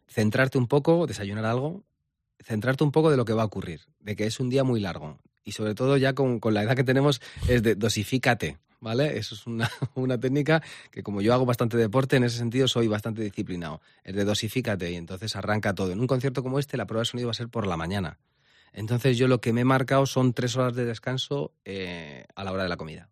centrarte 0.08 0.58
un 0.58 0.66
poco, 0.66 1.06
desayunar 1.06 1.44
algo, 1.44 1.84
centrarte 2.42 2.84
un 2.84 2.92
poco 2.92 3.10
de 3.10 3.16
lo 3.16 3.24
que 3.24 3.32
va 3.32 3.42
a 3.42 3.46
ocurrir, 3.46 3.82
de 4.00 4.16
que 4.16 4.26
es 4.26 4.40
un 4.40 4.50
día 4.50 4.64
muy 4.64 4.80
largo. 4.80 5.18
Y 5.44 5.52
sobre 5.52 5.74
todo 5.74 5.96
ya 5.96 6.14
con, 6.14 6.40
la 6.52 6.62
edad 6.62 6.76
que 6.76 6.84
tenemos 6.84 7.20
es 7.48 7.62
de 7.62 7.74
dosifícate, 7.74 8.58
¿vale? 8.80 9.18
Eso 9.18 9.34
es 9.34 9.46
una, 9.94 10.20
técnica 10.20 10.62
que 10.90 11.02
como 11.02 11.20
yo 11.20 11.32
hago 11.34 11.46
bastante 11.46 11.76
deporte, 11.76 12.16
en 12.16 12.24
ese 12.24 12.38
sentido 12.38 12.68
soy 12.68 12.88
bastante 12.88 13.22
disciplinado. 13.22 13.80
Es 14.04 14.14
de 14.14 14.24
dosifícate 14.24 14.90
y 14.90 14.96
entonces 14.96 15.36
arranca 15.36 15.74
todo. 15.74 15.92
En 15.92 16.00
un 16.00 16.06
concierto 16.06 16.42
como 16.42 16.58
este, 16.58 16.76
la 16.76 16.86
prueba 16.86 17.02
de 17.02 17.06
sonido 17.06 17.28
va 17.28 17.32
a 17.32 17.34
ser 17.34 17.48
por 17.48 17.66
la 17.66 17.76
mañana. 17.76 18.18
Entonces 18.72 19.16
yo 19.16 19.28
lo 19.28 19.40
que 19.40 19.52
me 19.52 19.62
he 19.62 19.64
marcado 19.64 20.06
son 20.06 20.34
tres 20.34 20.56
horas 20.56 20.74
de 20.74 20.84
descanso 20.84 21.52
eh, 21.64 22.26
a 22.34 22.44
la 22.44 22.52
hora 22.52 22.64
de 22.64 22.68
la 22.68 22.76
comida, 22.76 23.10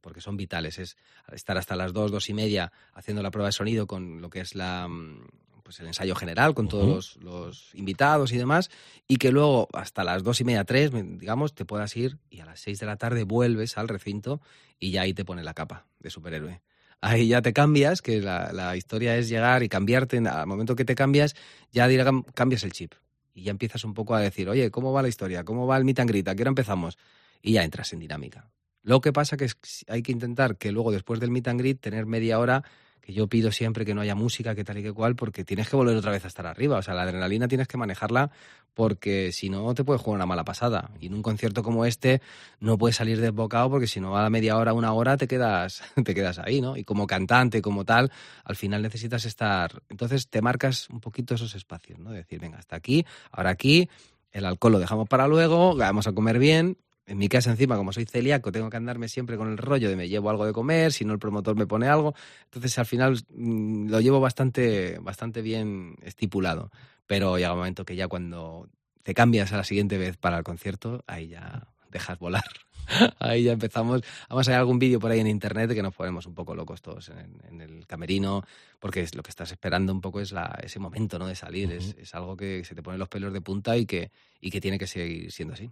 porque 0.00 0.20
son 0.20 0.36
vitales. 0.36 0.78
Es 0.78 0.96
estar 1.32 1.56
hasta 1.56 1.76
las 1.76 1.92
dos, 1.92 2.10
dos 2.10 2.28
y 2.28 2.34
media 2.34 2.72
haciendo 2.92 3.22
la 3.22 3.30
prueba 3.30 3.48
de 3.48 3.52
sonido 3.52 3.86
con 3.86 4.20
lo 4.20 4.28
que 4.28 4.40
es 4.40 4.54
la, 4.54 4.88
mm, 4.88 5.24
pues 5.66 5.80
el 5.80 5.88
ensayo 5.88 6.14
general, 6.14 6.54
con 6.54 6.68
todos 6.68 6.86
los, 6.86 7.16
los 7.16 7.74
invitados 7.74 8.30
y 8.30 8.38
demás, 8.38 8.70
y 9.08 9.16
que 9.16 9.32
luego 9.32 9.66
hasta 9.72 10.04
las 10.04 10.22
dos 10.22 10.40
y 10.40 10.44
media, 10.44 10.62
tres, 10.62 10.92
digamos, 10.92 11.56
te 11.56 11.64
puedas 11.64 11.96
ir 11.96 12.18
y 12.30 12.38
a 12.38 12.46
las 12.46 12.60
seis 12.60 12.78
de 12.78 12.86
la 12.86 12.96
tarde 12.96 13.24
vuelves 13.24 13.76
al 13.76 13.88
recinto 13.88 14.40
y 14.78 14.92
ya 14.92 15.02
ahí 15.02 15.12
te 15.12 15.24
pone 15.24 15.42
la 15.42 15.54
capa 15.54 15.84
de 15.98 16.10
superhéroe. 16.10 16.62
Ahí 17.00 17.26
ya 17.26 17.42
te 17.42 17.52
cambias, 17.52 18.00
que 18.00 18.20
la, 18.20 18.52
la 18.52 18.76
historia 18.76 19.16
es 19.16 19.28
llegar 19.28 19.64
y 19.64 19.68
cambiarte. 19.68 20.18
Al 20.18 20.46
momento 20.46 20.76
que 20.76 20.84
te 20.84 20.94
cambias, 20.94 21.34
ya 21.72 21.88
cambias 22.32 22.62
el 22.62 22.70
chip 22.70 22.94
y 23.34 23.42
ya 23.42 23.50
empiezas 23.50 23.82
un 23.82 23.92
poco 23.92 24.14
a 24.14 24.20
decir, 24.20 24.48
oye, 24.48 24.70
¿cómo 24.70 24.92
va 24.92 25.02
la 25.02 25.08
historia? 25.08 25.42
¿Cómo 25.42 25.66
va 25.66 25.76
el 25.78 25.84
meet 25.84 25.98
and 25.98 26.10
greet? 26.10 26.28
¿A 26.28 26.36
qué 26.36 26.42
hora 26.44 26.50
empezamos? 26.50 26.96
Y 27.42 27.54
ya 27.54 27.64
entras 27.64 27.92
en 27.92 27.98
dinámica. 27.98 28.48
Lo 28.82 29.00
que 29.00 29.12
pasa 29.12 29.36
que 29.36 29.46
es 29.46 29.56
que 29.56 29.68
hay 29.88 30.02
que 30.02 30.12
intentar 30.12 30.58
que 30.58 30.70
luego, 30.70 30.92
después 30.92 31.18
del 31.18 31.32
meet 31.32 31.48
and 31.48 31.58
greet, 31.58 31.80
tener 31.80 32.06
media 32.06 32.38
hora, 32.38 32.62
que 33.06 33.12
yo 33.12 33.28
pido 33.28 33.52
siempre 33.52 33.84
que 33.84 33.94
no 33.94 34.00
haya 34.00 34.16
música, 34.16 34.56
que 34.56 34.64
tal 34.64 34.78
y 34.78 34.82
que 34.82 34.92
cual, 34.92 35.14
porque 35.14 35.44
tienes 35.44 35.68
que 35.68 35.76
volver 35.76 35.96
otra 35.96 36.10
vez 36.10 36.24
a 36.24 36.28
estar 36.28 36.44
arriba. 36.44 36.78
O 36.78 36.82
sea, 36.82 36.92
la 36.92 37.02
adrenalina 37.02 37.46
tienes 37.46 37.68
que 37.68 37.76
manejarla 37.76 38.32
porque 38.74 39.30
si 39.30 39.48
no 39.48 39.72
te 39.74 39.84
puedes 39.84 40.02
jugar 40.02 40.16
una 40.16 40.26
mala 40.26 40.44
pasada. 40.44 40.90
Y 40.98 41.06
en 41.06 41.14
un 41.14 41.22
concierto 41.22 41.62
como 41.62 41.84
este 41.84 42.20
no 42.58 42.76
puedes 42.78 42.96
salir 42.96 43.20
desbocado 43.20 43.70
porque 43.70 43.86
si 43.86 44.00
no 44.00 44.16
a 44.16 44.28
media 44.28 44.56
hora, 44.56 44.72
una 44.72 44.92
hora 44.92 45.16
te 45.16 45.28
quedas, 45.28 45.84
te 46.04 46.14
quedas 46.16 46.40
ahí, 46.40 46.60
¿no? 46.60 46.76
Y 46.76 46.82
como 46.82 47.06
cantante, 47.06 47.62
como 47.62 47.84
tal, 47.84 48.10
al 48.42 48.56
final 48.56 48.82
necesitas 48.82 49.24
estar... 49.24 49.84
Entonces 49.88 50.28
te 50.28 50.42
marcas 50.42 50.90
un 50.90 50.98
poquito 50.98 51.36
esos 51.36 51.54
espacios, 51.54 52.00
¿no? 52.00 52.10
De 52.10 52.18
decir, 52.18 52.40
venga, 52.40 52.58
hasta 52.58 52.74
aquí, 52.74 53.06
ahora 53.30 53.50
aquí, 53.50 53.88
el 54.32 54.44
alcohol 54.44 54.72
lo 54.72 54.78
dejamos 54.80 55.08
para 55.08 55.28
luego, 55.28 55.76
vamos 55.76 56.08
a 56.08 56.12
comer 56.12 56.40
bien. 56.40 56.76
En 57.06 57.18
mi 57.18 57.28
casa 57.28 57.50
encima, 57.50 57.76
como 57.76 57.92
soy 57.92 58.04
celíaco, 58.04 58.50
tengo 58.50 58.68
que 58.68 58.76
andarme 58.76 59.08
siempre 59.08 59.36
con 59.36 59.48
el 59.48 59.58
rollo 59.58 59.88
de 59.88 59.94
me 59.94 60.08
llevo 60.08 60.28
algo 60.28 60.44
de 60.44 60.52
comer, 60.52 60.92
si 60.92 61.04
no 61.04 61.12
el 61.12 61.20
promotor 61.20 61.54
me 61.54 61.66
pone 61.66 61.86
algo. 61.86 62.14
Entonces 62.44 62.76
al 62.78 62.86
final 62.86 63.16
mm, 63.30 63.88
lo 63.88 64.00
llevo 64.00 64.20
bastante, 64.20 64.98
bastante 65.00 65.40
bien 65.40 65.96
estipulado. 66.02 66.70
Pero 67.06 67.38
llega 67.38 67.52
un 67.52 67.58
momento 67.58 67.84
que 67.84 67.94
ya 67.94 68.08
cuando 68.08 68.68
te 69.04 69.14
cambias 69.14 69.52
a 69.52 69.56
la 69.56 69.64
siguiente 69.64 69.98
vez 69.98 70.16
para 70.16 70.38
el 70.38 70.42
concierto, 70.42 71.04
ahí 71.06 71.28
ya 71.28 71.68
dejas 71.92 72.18
volar. 72.18 72.44
Ahí 73.18 73.42
ya 73.42 73.52
empezamos. 73.52 74.02
Vamos 74.28 74.46
a 74.46 74.52
ver 74.52 74.60
algún 74.60 74.78
vídeo 74.78 75.00
por 75.00 75.10
ahí 75.10 75.18
en 75.18 75.26
internet 75.26 75.72
que 75.74 75.82
nos 75.82 75.92
ponemos 75.92 76.24
un 76.26 76.34
poco 76.34 76.54
locos 76.54 76.82
todos 76.82 77.08
en, 77.08 77.40
en 77.48 77.60
el 77.60 77.84
camerino, 77.84 78.44
porque 78.78 79.00
es 79.00 79.16
lo 79.16 79.24
que 79.24 79.30
estás 79.30 79.50
esperando 79.50 79.92
un 79.92 80.00
poco 80.00 80.20
es 80.20 80.30
la, 80.30 80.56
ese 80.62 80.78
momento 80.78 81.18
¿no? 81.18 81.26
de 81.26 81.34
salir. 81.34 81.72
es, 81.72 81.96
es 81.98 82.14
algo 82.14 82.36
que 82.36 82.64
se 82.64 82.76
te 82.76 82.84
ponen 82.84 83.00
los 83.00 83.08
pelos 83.08 83.32
de 83.32 83.40
punta 83.40 83.76
y 83.76 83.86
que, 83.86 84.12
y 84.40 84.50
que 84.50 84.60
tiene 84.60 84.78
que 84.78 84.86
seguir 84.86 85.32
siendo 85.32 85.54
así. 85.54 85.68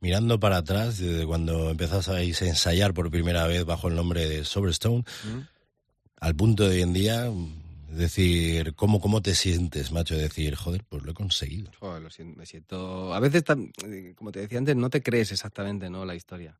Mirando 0.00 0.38
para 0.38 0.58
atrás, 0.58 0.98
desde 0.98 1.26
cuando 1.26 1.70
empezás 1.70 2.08
a 2.08 2.20
ensayar 2.22 2.92
por 2.92 3.10
primera 3.10 3.46
vez 3.46 3.64
bajo 3.64 3.88
el 3.88 3.94
nombre 3.94 4.28
de 4.28 4.44
Soberstone, 4.44 5.04
al 6.20 6.34
punto 6.34 6.68
de 6.68 6.76
hoy 6.76 6.82
en 6.82 6.92
día, 6.92 7.30
decir, 7.88 8.74
¿cómo, 8.74 9.00
cómo 9.00 9.22
te 9.22 9.34
sientes, 9.34 9.92
macho? 9.92 10.14
De 10.14 10.22
decir, 10.22 10.54
joder, 10.56 10.84
pues 10.88 11.02
lo 11.02 11.12
he 11.12 11.14
conseguido. 11.14 11.70
Joder, 11.78 12.02
lo 12.02 12.10
siento, 12.10 12.38
me 12.38 12.46
siento. 12.46 13.14
A 13.14 13.20
veces, 13.20 13.44
eh, 13.86 14.14
como 14.16 14.32
te 14.32 14.40
decía 14.40 14.58
antes, 14.58 14.76
no 14.76 14.90
te 14.90 15.02
crees 15.02 15.32
exactamente 15.32 15.88
¿no? 15.88 16.04
la 16.04 16.14
historia. 16.14 16.58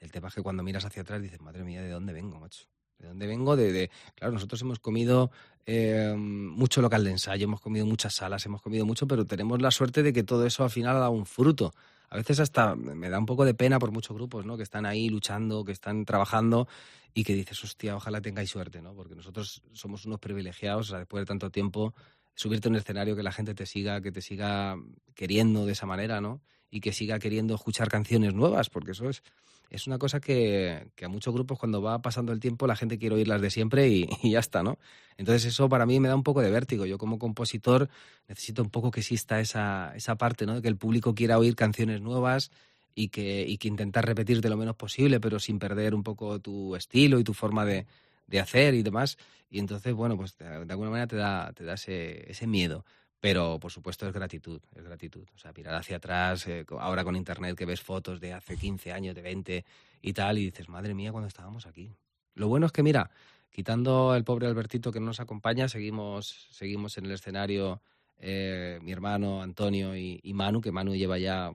El 0.00 0.10
tema 0.12 0.28
es 0.28 0.34
que 0.34 0.42
cuando 0.42 0.62
miras 0.62 0.84
hacia 0.84 1.02
atrás 1.02 1.20
dices, 1.20 1.40
madre 1.40 1.64
mía, 1.64 1.82
¿de 1.82 1.90
dónde 1.90 2.12
vengo, 2.12 2.38
macho? 2.38 2.66
¿De 2.98 3.08
dónde 3.08 3.26
vengo? 3.26 3.56
De, 3.56 3.72
de... 3.72 3.90
Claro, 4.14 4.32
nosotros 4.32 4.60
hemos 4.62 4.78
comido 4.78 5.30
eh, 5.66 6.14
mucho 6.16 6.80
local 6.80 7.04
de 7.04 7.10
ensayo, 7.10 7.44
hemos 7.44 7.60
comido 7.60 7.86
muchas 7.86 8.14
salas, 8.14 8.44
hemos 8.46 8.62
comido 8.62 8.86
mucho, 8.86 9.06
pero 9.06 9.24
tenemos 9.24 9.60
la 9.60 9.70
suerte 9.70 10.02
de 10.02 10.12
que 10.12 10.22
todo 10.22 10.46
eso 10.46 10.64
al 10.64 10.70
final 10.70 10.96
ha 10.96 11.00
dado 11.00 11.12
un 11.12 11.26
fruto. 11.26 11.74
A 12.10 12.16
veces 12.16 12.40
hasta 12.40 12.74
me 12.74 13.10
da 13.10 13.18
un 13.18 13.26
poco 13.26 13.44
de 13.44 13.54
pena 13.54 13.78
por 13.78 13.90
muchos 13.90 14.16
grupos, 14.16 14.46
¿no? 14.46 14.56
Que 14.56 14.62
están 14.62 14.86
ahí 14.86 15.08
luchando, 15.08 15.64
que 15.64 15.72
están 15.72 16.04
trabajando 16.04 16.68
y 17.12 17.24
que 17.24 17.34
dices, 17.34 17.62
hostia, 17.62 17.96
ojalá 17.96 18.20
tengáis 18.20 18.50
suerte, 18.50 18.80
¿no? 18.80 18.94
Porque 18.94 19.14
nosotros 19.14 19.62
somos 19.72 20.06
unos 20.06 20.18
privilegiados, 20.18 20.88
o 20.88 20.90
sea, 20.90 20.98
después 21.00 21.22
de 21.22 21.26
tanto 21.26 21.50
tiempo, 21.50 21.94
subirte 22.34 22.68
a 22.68 22.70
un 22.70 22.76
escenario, 22.76 23.16
que 23.16 23.22
la 23.22 23.32
gente 23.32 23.54
te 23.54 23.66
siga, 23.66 24.00
que 24.00 24.12
te 24.12 24.22
siga 24.22 24.76
queriendo 25.14 25.66
de 25.66 25.72
esa 25.72 25.86
manera, 25.86 26.20
¿no? 26.20 26.40
Y 26.70 26.80
que 26.80 26.92
siga 26.92 27.18
queriendo 27.18 27.54
escuchar 27.54 27.88
canciones 27.88 28.34
nuevas, 28.34 28.70
porque 28.70 28.92
eso 28.92 29.08
es, 29.08 29.22
es 29.70 29.86
una 29.86 29.98
cosa 29.98 30.20
que, 30.20 30.90
a 31.02 31.08
muchos 31.08 31.34
grupos 31.34 31.58
cuando 31.58 31.82
va 31.82 32.00
pasando 32.00 32.32
el 32.32 32.40
tiempo 32.40 32.66
la 32.66 32.76
gente 32.76 32.98
quiere 32.98 33.16
oír 33.16 33.28
las 33.28 33.40
de 33.40 33.50
siempre 33.50 33.88
y, 33.88 34.08
ya 34.22 34.38
está, 34.38 34.62
¿no? 34.62 34.78
Entonces 35.16 35.44
eso 35.46 35.68
para 35.68 35.86
mí 35.86 36.00
me 36.00 36.08
da 36.08 36.14
un 36.14 36.22
poco 36.22 36.40
de 36.40 36.50
vértigo. 36.50 36.86
Yo 36.86 36.98
como 36.98 37.18
compositor 37.18 37.88
necesito 38.28 38.62
un 38.62 38.70
poco 38.70 38.90
que 38.90 39.00
exista 39.00 39.40
esa, 39.40 39.92
esa 39.96 40.16
parte, 40.16 40.46
¿no? 40.46 40.56
De 40.56 40.62
que 40.62 40.68
el 40.68 40.76
público 40.76 41.14
quiera 41.14 41.38
oír 41.38 41.56
canciones 41.56 42.00
nuevas 42.00 42.50
y 42.94 43.08
que, 43.08 43.44
y 43.46 43.58
que 43.58 43.68
intentar 43.68 44.06
repetirte 44.06 44.48
lo 44.48 44.56
menos 44.56 44.76
posible, 44.76 45.20
pero 45.20 45.38
sin 45.38 45.58
perder 45.58 45.94
un 45.94 46.02
poco 46.02 46.40
tu 46.40 46.76
estilo 46.76 47.18
y 47.18 47.24
tu 47.24 47.34
forma 47.34 47.64
de, 47.64 47.86
de 48.26 48.40
hacer 48.40 48.74
y 48.74 48.82
demás. 48.82 49.18
Y 49.50 49.58
entonces, 49.58 49.94
bueno, 49.94 50.16
pues 50.16 50.36
de, 50.38 50.46
alguna 50.46 50.90
manera 50.90 51.06
te 51.06 51.16
da, 51.16 51.52
te 51.52 51.64
da 51.64 51.74
ese, 51.74 52.30
ese 52.30 52.46
miedo. 52.46 52.84
Pero, 53.20 53.58
por 53.58 53.72
supuesto, 53.72 54.06
es 54.06 54.12
gratitud, 54.12 54.60
es 54.74 54.84
gratitud. 54.84 55.26
O 55.34 55.38
sea, 55.38 55.52
mirar 55.52 55.74
hacia 55.74 55.96
atrás, 55.96 56.46
eh, 56.46 56.64
ahora 56.78 57.02
con 57.02 57.16
Internet 57.16 57.56
que 57.56 57.66
ves 57.66 57.80
fotos 57.80 58.20
de 58.20 58.32
hace 58.32 58.56
15 58.56 58.92
años, 58.92 59.14
de 59.14 59.22
20 59.22 59.64
y 60.02 60.12
tal, 60.12 60.38
y 60.38 60.44
dices, 60.44 60.68
madre 60.68 60.94
mía, 60.94 61.10
cuando 61.10 61.26
estábamos 61.26 61.66
aquí. 61.66 61.90
Lo 62.34 62.48
bueno 62.48 62.66
es 62.66 62.72
que, 62.72 62.84
mira, 62.84 63.10
quitando 63.50 64.14
el 64.14 64.22
pobre 64.22 64.46
Albertito 64.46 64.92
que 64.92 65.00
no 65.00 65.06
nos 65.06 65.20
acompaña, 65.20 65.68
seguimos, 65.68 66.48
seguimos 66.52 66.96
en 66.98 67.06
el 67.06 67.12
escenario 67.12 67.82
eh, 68.20 68.78
mi 68.82 68.92
hermano 68.92 69.42
Antonio 69.42 69.96
y, 69.96 70.20
Manu, 70.34 70.60
que 70.60 70.72
Manu 70.72 70.94
lleva 70.94 71.18
ya, 71.18 71.52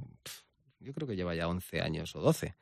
yo 0.80 0.93
creo 0.93 1.08
que 1.08 1.15
lleva 1.15 1.36
ya 1.36 1.47
11 1.47 1.82
años 1.82 2.15
o 2.15 2.21
12 2.21 2.56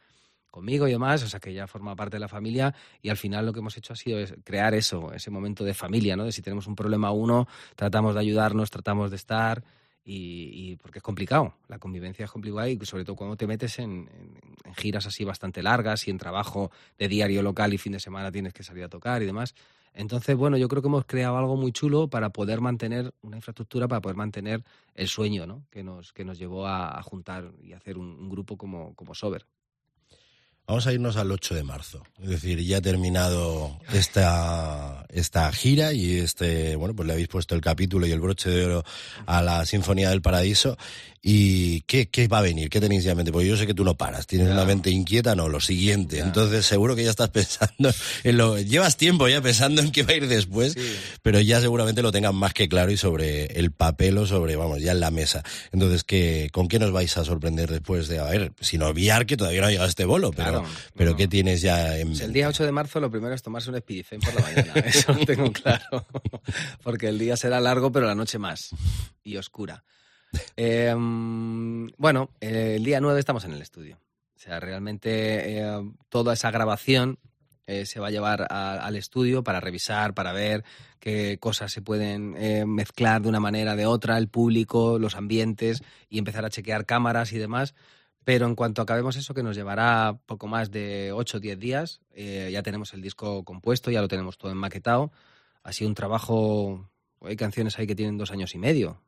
conmigo 0.52 0.88
y 0.88 0.92
demás, 0.92 1.24
o 1.24 1.30
sea 1.30 1.40
que 1.40 1.54
ya 1.54 1.66
forma 1.66 1.96
parte 1.96 2.18
de 2.18 2.20
la 2.20 2.28
familia 2.28 2.76
y 3.02 3.10
al 3.10 3.18
final 3.18 3.46
lo 3.46 3.54
que 3.54 3.60
hemos 3.60 3.76
hecho 3.78 3.94
ha 3.94 3.96
sido 3.96 4.20
crear 4.44 4.74
eso, 4.76 5.12
ese 5.14 5.32
momento 5.32 5.64
de 5.64 5.74
familia, 5.74 6.16
¿no? 6.16 6.26
De 6.26 6.32
si 6.32 6.42
tenemos 6.42 6.68
un 6.68 6.76
problema 6.76 7.12
uno, 7.12 7.48
tratamos 7.76 8.14
de 8.14 8.20
ayudarnos, 8.20 8.70
tratamos 8.70 9.10
de 9.10 9.16
estar 9.16 9.64
y, 10.04 10.76
porque 10.78 11.00
es 11.00 11.04
complicado, 11.04 11.54
la 11.68 11.80
convivencia 11.80 12.26
es 12.26 12.32
complicada 12.32 12.68
y 12.70 12.78
sobre 12.86 13.06
todo 13.06 13.16
cuando 13.16 13.38
te 13.38 13.48
metes 13.48 13.80
en, 13.80 14.10
giras 14.76 15.06
así 15.06 15.24
bastante 15.24 15.62
largas 15.62 16.08
y 16.08 16.12
en 16.12 16.18
trabajo 16.18 16.72
de 16.98 17.08
diario 17.08 17.44
local 17.44 17.74
y 17.74 17.78
fin 17.78 17.94
de 17.94 18.00
semana 18.00 18.32
tienes 18.32 18.54
que 18.54 18.64
salir 18.64 18.84
a 18.84 18.90
tocar 18.90 19.22
y 19.22 19.26
demás. 19.26 19.56
Entonces, 19.94 20.38
bueno, 20.38 20.58
yo 20.58 20.70
creo 20.70 20.82
que 20.82 20.88
hemos 20.88 21.06
creado 21.06 21.38
algo 21.38 21.58
muy 21.58 21.72
chulo 21.74 22.08
para 22.08 22.30
poder 22.30 22.62
mantener 22.62 23.14
una 23.22 23.38
infraestructura, 23.38 23.88
para 23.88 24.02
poder 24.02 24.16
mantener 24.16 24.64
el 24.96 25.08
sueño, 25.08 25.46
¿no? 25.46 25.66
Que 25.70 25.84
nos, 25.84 26.14
que 26.14 26.24
nos 26.24 26.40
llevó 26.40 26.66
a, 26.66 27.02
juntar 27.04 27.52
y 27.62 27.74
hacer 27.74 27.98
un, 27.98 28.08
un 28.08 28.30
grupo 28.30 28.58
como, 28.58 28.96
como 28.96 29.14
Sober. 29.14 29.46
Vamos 30.68 30.88
a 30.88 30.94
irnos 30.94 31.18
al 31.18 31.32
8 31.32 31.56
de 31.56 31.64
marzo. 31.64 32.04
Es 32.22 32.30
decir, 32.30 32.60
ya 32.64 32.78
ha 32.78 32.82
terminado 32.82 33.78
esta, 33.94 35.06
esta 35.10 35.52
gira 35.52 35.92
y 35.92 36.20
este, 36.20 36.76
bueno, 36.78 36.96
pues 36.96 37.08
le 37.08 37.14
habéis 37.14 37.28
puesto 37.28 37.56
el 37.56 37.62
capítulo 37.62 38.08
y 38.08 38.12
el 38.12 38.22
broche 38.22 38.50
de 38.50 38.66
oro 38.66 38.84
a 39.26 39.42
la 39.42 39.66
Sinfonía 39.66 40.10
del 40.10 40.22
Paraíso. 40.22 40.78
¿Y 41.24 41.82
qué, 41.82 42.10
qué 42.10 42.28
va 42.28 42.40
a 42.40 42.42
venir? 42.42 42.70
¿Qué 42.72 42.80
tenéis 42.80 43.04
ya 43.04 43.12
en 43.12 43.18
mente? 43.18 43.32
Porque 43.32 43.48
yo 43.48 43.56
sé 43.56 43.68
que 43.68 43.76
tú 43.76 43.84
no 43.84 43.96
paras, 43.96 44.26
tienes 44.26 44.50
una 44.50 44.66
mente 44.66 44.90
inquieta, 44.90 45.36
no, 45.36 45.50
lo 45.50 45.60
siguiente. 45.60 46.18
Entonces 46.18 46.66
seguro 46.66 46.96
que 46.96 47.04
ya 47.04 47.12
estás 47.12 47.30
pensando 47.32 47.94
en 48.24 48.38
lo... 48.38 48.58
Llevas 48.60 48.98
tiempo 48.98 49.28
ya 49.28 49.40
pensando 49.40 49.84
en 49.84 49.92
qué 49.92 50.02
va 50.02 50.14
a 50.14 50.16
ir 50.16 50.28
después, 50.28 50.76
pero 51.22 51.40
ya 51.40 51.62
seguramente 51.62 52.02
lo 52.02 52.12
tengan 52.12 52.34
más 52.34 52.56
que 52.56 52.68
claro 52.68 52.92
y 52.92 52.98
sobre 52.98 53.46
el 53.60 53.72
papel 53.72 54.18
o 54.18 54.26
sobre, 54.26 54.56
vamos, 54.56 54.82
ya 54.82 54.94
en 54.94 55.00
la 55.00 55.12
mesa. 55.12 55.44
Entonces, 55.72 56.04
¿qué, 56.04 56.50
¿con 56.52 56.68
qué 56.68 56.80
nos 56.80 56.92
vais 56.92 57.16
a 57.18 57.24
sorprender 57.24 57.70
después 57.70 58.08
de, 58.08 58.18
a 58.18 58.24
ver, 58.24 58.54
sin 58.60 58.82
olvidar 58.82 59.28
que 59.28 59.38
todavía 59.38 59.62
no 59.62 59.68
ha 59.68 59.72
llegado 59.72 59.90
este 59.90 60.06
bolo, 60.06 60.32
pero, 60.32 60.66
pero 60.96 61.16
¿qué 61.16 61.28
tienes 61.28 61.62
ya 61.62 62.00
en 62.00 62.20
El 62.20 62.34
día 62.34 62.48
8 62.48 62.66
de 62.66 62.72
marzo 62.72 63.00
lo 63.00 63.12
primero 63.12 63.36
es 63.36 63.44
tomarse 63.44 63.70
un 63.70 63.78
Spidifen 63.78 64.22
por 64.22 64.34
la 64.34 64.42
mañana, 64.42 64.74
eso 64.86 65.14
lo 65.14 65.24
tengo 65.24 65.52
claro. 65.52 66.08
Porque 66.82 67.10
el 67.10 67.20
día 67.20 67.38
será 67.38 67.60
largo, 67.60 67.92
pero 67.92 68.08
la 68.08 68.16
noche 68.16 68.40
más 68.40 68.70
y 69.24 69.38
oscura. 69.38 69.84
Em, 70.56 71.88
bueno, 71.98 72.30
el 72.40 72.84
día 72.84 73.00
9 73.02 73.20
estamos 73.20 73.46
en 73.46 73.54
el 73.54 73.62
estudio. 73.62 73.98
O 74.36 74.40
sea, 74.40 74.60
realmente 74.60 75.60
eh, 75.60 75.92
toda 76.10 76.34
esa 76.34 76.52
grabación 76.52 77.20
eh, 77.68 77.86
se 77.86 78.00
va 78.00 78.08
a 78.08 78.12
llevar 78.12 78.48
al 78.52 78.96
estudio 78.96 79.44
para 79.44 79.60
revisar, 79.60 80.14
para 80.14 80.34
ver 80.34 80.64
qué 81.00 81.38
cosas 81.40 81.72
se 81.72 81.82
pueden 81.82 82.36
eh, 82.38 82.66
mezclar 82.66 83.22
de 83.22 83.30
una 83.30 83.40
manera 83.40 83.76
de 83.76 83.86
otra, 83.86 84.18
el 84.18 84.30
público, 84.30 85.00
los 85.00 85.16
ambientes 85.16 85.84
y 86.10 86.18
empezar 86.18 86.44
a 86.46 86.50
chequear 86.50 86.86
cámaras 86.86 87.34
y 87.34 87.38
demás. 87.38 87.76
Pero 88.24 88.46
en 88.46 88.56
cuanto 88.56 88.82
acabemos 88.82 89.16
eso, 89.16 89.34
que 89.34 89.44
nos 89.44 89.56
llevará 89.56 90.20
poco 90.26 90.48
más 90.48 90.72
de 90.72 91.12
8 91.12 91.38
o 91.38 91.40
10 91.40 91.60
días, 91.60 92.02
ya 92.16 92.62
tenemos 92.62 92.94
el 92.94 93.02
disco 93.02 93.44
compuesto, 93.44 93.90
ya 93.90 94.02
lo 94.02 94.08
tenemos 94.08 94.38
todo 94.38 94.52
enmaquetado. 94.52 95.12
Ha 95.64 95.74
sido 95.74 95.90
un 95.90 95.96
trabajo, 95.96 96.88
hay 97.22 97.36
canciones 97.36 97.80
ahí 97.80 97.88
que 97.88 97.96
tienen 97.96 98.18
dos 98.18 98.32
años 98.32 98.54
y 98.54 98.60
medio 98.60 99.02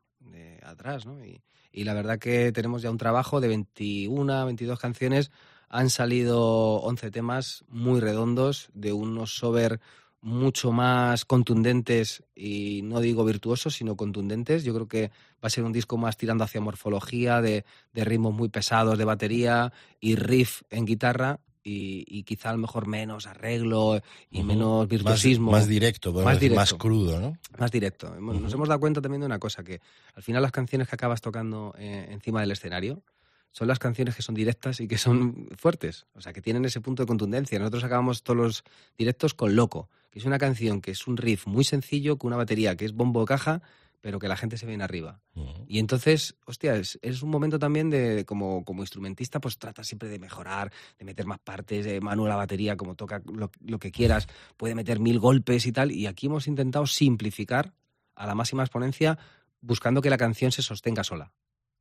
atrás, 0.62 1.06
¿no? 1.06 1.24
Y, 1.24 1.42
y, 1.72 1.84
la 1.84 1.94
verdad 1.94 2.18
que 2.18 2.52
tenemos 2.52 2.82
ya 2.82 2.90
un 2.90 2.98
trabajo 2.98 3.40
de 3.40 3.48
21, 3.48 4.46
22 4.46 4.78
canciones. 4.78 5.30
Han 5.68 5.90
salido 5.90 6.76
11 6.82 7.10
temas 7.10 7.64
muy 7.68 8.00
redondos, 8.00 8.70
de 8.74 8.92
unos 8.92 9.34
sober 9.36 9.80
mucho 10.20 10.72
más 10.72 11.26
contundentes 11.26 12.24
y 12.34 12.80
no 12.82 13.00
digo 13.00 13.24
virtuosos, 13.24 13.74
sino 13.74 13.94
contundentes. 13.94 14.64
Yo 14.64 14.72
creo 14.74 14.88
que 14.88 15.08
va 15.08 15.48
a 15.48 15.50
ser 15.50 15.64
un 15.64 15.72
disco 15.72 15.98
más 15.98 16.16
tirando 16.16 16.44
hacia 16.44 16.62
morfología, 16.62 17.42
de, 17.42 17.64
de 17.92 18.04
ritmos 18.04 18.32
muy 18.32 18.48
pesados 18.48 18.96
de 18.96 19.04
batería 19.04 19.72
y 20.00 20.16
riff 20.16 20.62
en 20.70 20.86
guitarra 20.86 21.40
y, 21.64 22.22
quizá 22.24 22.50
a 22.50 22.52
lo 22.52 22.58
mejor 22.58 22.86
menos 22.86 23.26
arreglo 23.26 24.00
y 24.30 24.42
menos 24.42 24.86
virtuosismo. 24.86 25.50
Más, 25.50 25.66
directo, 25.66 26.12
más, 26.12 26.40
más 26.50 26.74
crudo, 26.74 27.18
¿no? 27.18 27.38
Más 27.58 27.70
directo. 27.70 28.14
Nos 28.20 28.52
hemos 28.52 28.68
dado 28.68 28.80
cuenta 28.80 29.00
también 29.00 29.20
de 29.20 29.26
una 29.26 29.38
cosa, 29.38 29.64
que 29.64 29.80
al 30.14 30.22
final 30.22 30.42
las 30.42 30.52
canciones 30.52 30.88
que 30.88 30.94
acabas 30.94 31.22
tocando 31.22 31.74
eh, 31.78 32.08
encima 32.10 32.40
del 32.40 32.50
escenario 32.50 33.02
son 33.50 33.68
las 33.68 33.78
canciones 33.78 34.16
que 34.16 34.22
son 34.22 34.34
directas 34.34 34.80
y 34.80 34.88
que 34.88 34.98
son 34.98 35.48
fuertes, 35.56 36.06
o 36.14 36.20
sea, 36.20 36.32
que 36.32 36.42
tienen 36.42 36.64
ese 36.64 36.80
punto 36.80 37.04
de 37.04 37.06
contundencia. 37.06 37.58
Nosotros 37.58 37.84
acabamos 37.84 38.24
todos 38.24 38.36
los 38.36 38.64
directos 38.98 39.32
con 39.32 39.54
Loco, 39.54 39.88
que 40.10 40.18
es 40.18 40.24
una 40.24 40.38
canción 40.38 40.80
que 40.80 40.90
es 40.90 41.06
un 41.06 41.16
riff 41.16 41.46
muy 41.46 41.62
sencillo, 41.62 42.18
con 42.18 42.28
una 42.28 42.36
batería 42.36 42.76
que 42.76 42.84
es 42.84 42.92
bombo 42.92 43.24
caja, 43.24 43.62
pero 44.04 44.18
que 44.18 44.28
la 44.28 44.36
gente 44.36 44.58
se 44.58 44.66
viene 44.66 44.84
arriba. 44.84 45.22
Y 45.66 45.78
entonces, 45.78 46.36
hostia, 46.44 46.76
es, 46.76 47.22
un 47.22 47.30
momento 47.30 47.58
también 47.58 47.88
de, 47.88 48.26
como, 48.26 48.62
como 48.62 48.82
instrumentista, 48.82 49.40
pues 49.40 49.56
trata 49.56 49.82
siempre 49.82 50.10
de 50.10 50.18
mejorar, 50.18 50.70
de 50.98 51.06
meter 51.06 51.24
más 51.24 51.38
partes, 51.38 51.86
de 51.86 52.02
Manu 52.02 52.26
la 52.26 52.36
batería, 52.36 52.76
como 52.76 52.96
toca 52.96 53.22
lo, 53.24 53.78
que 53.78 53.90
quieras, 53.90 54.28
puede 54.58 54.74
meter 54.74 55.00
mil 55.00 55.18
golpes 55.18 55.64
y 55.64 55.72
tal. 55.72 55.90
Y 55.90 56.06
aquí 56.06 56.26
hemos 56.26 56.48
intentado 56.48 56.86
simplificar 56.86 57.72
a 58.14 58.26
la 58.26 58.34
máxima 58.34 58.62
exponencia, 58.62 59.18
buscando 59.62 60.02
que 60.02 60.10
la 60.10 60.18
canción 60.18 60.52
se 60.52 60.60
sostenga 60.60 61.02
sola. 61.02 61.32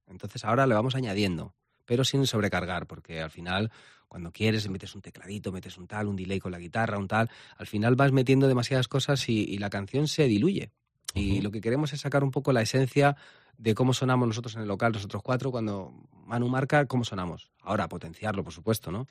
Entonces 0.08 0.46
ahora 0.46 0.66
le 0.66 0.76
vamos 0.76 0.96
añadiendo, 0.96 1.54
pero 1.84 2.06
sin 2.06 2.26
sobrecargar, 2.26 2.88
porque 2.88 3.20
al 3.20 3.32
final 3.32 3.70
cuando 4.08 4.32
quieres 4.32 4.70
metes 4.70 4.96
un 4.96 5.02
tecladito, 5.02 5.52
metes 5.52 5.78
un 5.78 5.88
tal, 5.88 6.08
un 6.08 6.16
delay 6.16 6.40
con 6.40 6.54
la 6.54 6.60
guitarra, 6.60 6.98
un 6.98 7.10
tal, 7.10 7.30
al 7.58 7.68
final 7.68 7.98
vas 7.98 8.14
metiendo 8.14 8.48
demasiadas 8.48 8.88
cosas 8.88 9.28
y 9.28 9.58
la 9.58 9.70
canción 9.70 10.08
se 10.08 10.24
diluye. 10.28 10.72
Y 11.14 11.42
lo 11.42 11.52
que 11.52 11.62
queremos 11.62 11.94
es 11.94 12.02
sacar 12.02 12.24
un 12.24 12.32
poco 12.32 12.52
la 12.54 12.62
esencia 12.62 13.16
de 13.58 13.76
cómo 13.76 13.94
sonamos 13.94 14.28
nosotros 14.28 14.56
en 14.56 14.62
el 14.62 14.68
local, 14.68 14.94
nosotros 14.94 15.22
cuatro, 15.22 15.52
cuando 15.52 15.94
Manu 16.26 16.50
marca, 16.50 16.86
cómo 16.86 17.04
sonamos. 17.04 17.52
Ahora, 17.62 17.88
potenciarlo, 17.88 18.44
por 18.44 18.54
supuesto, 18.54 18.92
¿no? 18.92 19.08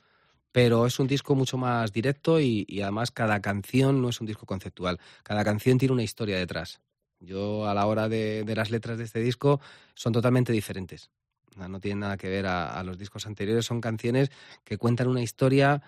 Pero 0.51 0.85
es 0.85 0.99
un 0.99 1.07
disco 1.07 1.33
mucho 1.33 1.57
más 1.57 1.91
directo 1.91 2.39
y, 2.39 2.65
además 2.81 3.09
cada 3.11 3.41
canción 3.41 4.01
no 4.01 4.09
es 4.09 4.21
un 4.21 4.27
disco 4.27 4.45
conceptual. 4.45 4.99
Cada 5.23 5.43
canción 5.43 5.77
tiene 5.77 5.93
una 5.93 6.03
historia 6.03 6.37
detrás. 6.37 6.81
Yo 7.19 7.67
a 7.67 7.73
la 7.73 7.87
hora 7.87 8.09
de, 8.09 8.43
las 8.55 8.69
letras 8.69 8.97
de 8.97 9.05
este 9.05 9.19
disco 9.19 9.61
son 9.95 10.13
totalmente 10.13 10.51
diferentes. 10.51 11.09
No, 11.55 11.79
tienen 11.79 11.99
nada 11.99 12.17
que 12.17 12.29
ver 12.29 12.45
a, 12.45 12.77
a, 12.77 12.83
los 12.83 12.97
discos 12.97 13.25
anteriores. 13.25 13.65
Son 13.65 13.81
canciones 13.81 14.29
que 14.63 14.77
cuentan 14.77 15.07
una 15.07 15.21
historia, 15.21 15.81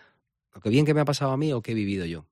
lo 0.53 0.61
que 0.61 0.69
bien 0.69 0.85
que 0.85 0.93
me 0.93 1.01
ha 1.01 1.05
pasado 1.05 1.31
a 1.31 1.37
mí 1.37 1.51
o 1.53 1.61
que 1.61 1.71
he 1.71 1.75
vivido 1.75 2.05
yo. 2.05 2.25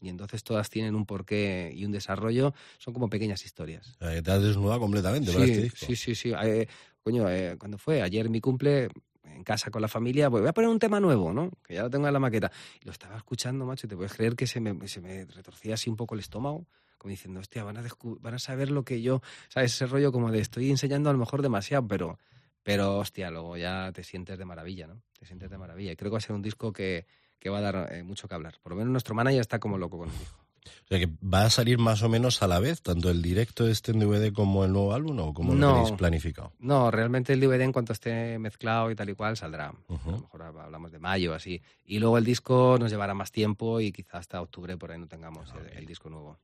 Y 0.00 0.08
entonces 0.08 0.42
todas 0.42 0.68
tienen 0.70 0.94
un 0.94 1.06
porqué 1.06 1.72
y 1.74 1.84
un 1.84 1.92
desarrollo, 1.92 2.52
son 2.78 2.92
como 2.92 3.08
pequeñas 3.08 3.44
historias. 3.44 3.96
Eh, 4.00 4.20
te 4.22 4.30
has 4.30 4.42
desnudado 4.42 4.80
completamente 4.80 5.30
sí, 5.30 5.42
este 5.42 5.62
disco. 5.62 5.86
Sí, 5.86 5.96
sí, 5.96 6.14
sí. 6.14 6.32
Eh, 6.42 6.66
coño, 7.02 7.28
eh, 7.30 7.56
cuando 7.58 7.78
fue 7.78 8.02
ayer 8.02 8.28
mi 8.28 8.40
cumple, 8.40 8.88
en 9.24 9.44
casa 9.44 9.70
con 9.70 9.82
la 9.82 9.88
familia, 9.88 10.30
pues 10.30 10.42
voy 10.42 10.48
a 10.48 10.52
poner 10.52 10.70
un 10.70 10.78
tema 10.78 11.00
nuevo, 11.00 11.32
¿no? 11.32 11.50
Que 11.66 11.74
ya 11.74 11.82
lo 11.82 11.90
tengo 11.90 12.06
en 12.06 12.12
la 12.12 12.20
maqueta. 12.20 12.50
Y 12.80 12.86
lo 12.86 12.92
estaba 12.92 13.16
escuchando, 13.16 13.64
macho, 13.64 13.86
y 13.86 13.90
te 13.90 13.96
puedes 13.96 14.12
creer 14.12 14.36
que 14.36 14.46
se 14.46 14.60
me, 14.60 14.86
se 14.88 15.00
me 15.00 15.24
retorcía 15.26 15.74
así 15.74 15.90
un 15.90 15.96
poco 15.96 16.14
el 16.14 16.20
estómago, 16.20 16.66
como 16.98 17.10
diciendo, 17.10 17.40
hostia, 17.40 17.64
van 17.64 17.76
a, 17.76 17.84
van 18.02 18.34
a 18.34 18.38
saber 18.38 18.70
lo 18.70 18.84
que 18.84 19.02
yo, 19.02 19.22
¿sabes? 19.48 19.74
Ese 19.74 19.86
rollo 19.86 20.12
como 20.12 20.30
de 20.30 20.40
estoy 20.40 20.70
enseñando 20.70 21.10
a 21.10 21.12
lo 21.12 21.18
mejor 21.18 21.42
demasiado, 21.42 21.86
pero, 21.86 22.18
pero 22.62 22.98
hostia, 22.98 23.30
luego 23.30 23.56
ya 23.56 23.92
te 23.92 24.04
sientes 24.04 24.38
de 24.38 24.44
maravilla, 24.44 24.86
¿no? 24.86 25.02
Te 25.18 25.26
sientes 25.26 25.50
de 25.50 25.58
maravilla. 25.58 25.92
Y 25.92 25.96
creo 25.96 26.10
que 26.10 26.14
va 26.14 26.18
a 26.18 26.22
ser 26.22 26.36
un 26.36 26.42
disco 26.42 26.72
que, 26.72 27.06
que 27.38 27.50
va 27.50 27.58
a 27.58 27.60
dar 27.60 27.92
eh, 27.92 28.02
mucho 28.02 28.28
que 28.28 28.34
hablar. 28.34 28.54
Por 28.62 28.72
lo 28.72 28.76
menos 28.76 28.90
nuestro 28.92 29.14
manager 29.14 29.40
está 29.40 29.58
como 29.58 29.78
loco 29.78 29.98
con 29.98 30.10
el 30.10 30.18
disco. 30.18 30.44
O 30.66 30.86
sea 30.88 30.98
que 30.98 31.08
va 31.22 31.44
a 31.44 31.50
salir 31.50 31.78
más 31.78 32.02
o 32.02 32.08
menos 32.08 32.42
a 32.42 32.46
la 32.46 32.58
vez, 32.58 32.82
tanto 32.82 33.10
el 33.10 33.22
directo 33.22 33.68
este 33.68 33.92
en 33.92 34.00
DVD 34.00 34.32
como 34.32 34.64
el 34.64 34.72
nuevo 34.72 34.94
álbum, 34.94 35.18
o 35.20 35.34
cómo 35.34 35.54
lo 35.54 35.74
tenéis 35.74 35.92
planificado. 35.92 36.52
No, 36.58 36.90
realmente 36.90 37.32
el 37.32 37.40
DVD 37.40 37.62
en 37.62 37.72
cuanto 37.72 37.92
esté 37.92 38.38
mezclado 38.38 38.90
y 38.90 38.94
tal 38.94 39.10
y 39.10 39.14
cual 39.14 39.36
saldrá. 39.36 39.68
A 39.68 40.10
lo 40.10 40.18
mejor 40.18 40.42
hablamos 40.42 40.92
de 40.92 40.98
mayo, 40.98 41.34
así. 41.34 41.62
Y 41.84 41.98
luego 41.98 42.18
el 42.18 42.24
disco 42.24 42.76
nos 42.78 42.90
llevará 42.90 43.14
más 43.14 43.32
tiempo 43.32 43.80
y 43.80 43.92
quizás 43.92 44.14
hasta 44.20 44.40
octubre 44.40 44.76
por 44.76 44.90
ahí 44.90 44.98
no 44.98 45.06
tengamos 45.06 45.52
el, 45.74 45.86
disco 45.86 46.08
nuevo. 46.08 46.38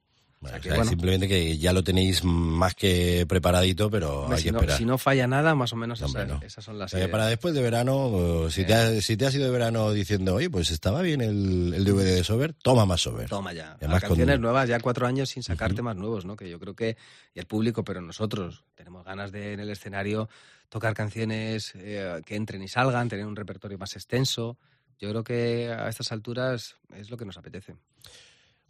Simplemente 0.85 1.29
que 1.29 1.59
ya 1.59 1.72
lo 1.72 1.85
tenéis 1.85 2.24
más 2.24 2.74
que 2.74 3.26
preparadito, 3.29 3.90
pero 3.90 4.31
hay 4.31 4.38
si 4.38 4.44
que 4.44 4.53
no, 4.53 4.59
esperar. 4.59 4.79
Si 4.79 4.85
no 4.85 4.96
falla 4.96 5.26
nada, 5.26 5.55
más 5.55 5.72
o 5.72 5.76
menos 5.76 6.00
esas, 6.00 6.64
son 6.64 6.79
las 6.79 6.92
Para 7.11 7.26
después 7.26 7.55
de 7.55 7.62
verano, 7.62 8.48
si, 8.50 8.64
te 8.64 8.74
has, 8.74 9.05
si 9.05 9.16
te 9.16 9.26
has 9.26 9.35
ido 9.35 9.44
de 9.44 9.50
verano 9.50 9.92
diciendo, 9.92 10.35
oye, 10.35 10.48
pues 10.48 10.70
estaba 10.70 11.03
bien 11.03 11.20
el, 11.20 11.74
el 11.74 11.85
DVD 11.85 12.14
de 12.14 12.24
Sober, 12.24 12.55
toma 12.55 12.87
más 12.87 13.03
Sober. 13.03 13.29
Toma 13.29 13.53
ya. 13.53 13.76
canciones 14.00 14.40
nuevas, 14.40 14.68
ya 14.68 14.81
cuatro 14.81 15.07
años 15.07 15.29
sin 15.29 15.42
sacarte 15.42 15.76
temas 15.76 15.96
nuevos, 15.96 16.24
¿no? 16.24 16.37
Que 16.37 16.48
yo 16.48 16.59
creo 16.59 16.74
que, 16.74 16.96
y 17.35 17.38
el 17.38 17.46
público, 17.46 17.85
pero 17.85 18.00
nosotros 18.00 18.64
tenemos 18.74 19.05
ganas 19.05 19.33
de 19.33 19.53
en 19.53 19.61
el 19.61 19.70
escenario 19.70 20.29
tocar 20.68 20.94
canciones 20.94 21.72
eh, 21.74 22.22
que 22.24 22.37
entren 22.37 22.62
y 22.62 22.68
salgan, 22.68 23.09
tener 23.09 23.26
un 23.26 23.37
repertorio 23.37 23.76
más 23.76 23.94
extenso. 23.94 24.57
Yo 24.98 25.11
creo 25.11 25.24
que 25.24 25.68
a 25.68 25.88
estas 25.88 26.12
alturas 26.12 26.76
es 26.94 27.11
lo 27.11 27.16
que 27.16 27.24
nos 27.24 27.37
apetece. 27.37 27.76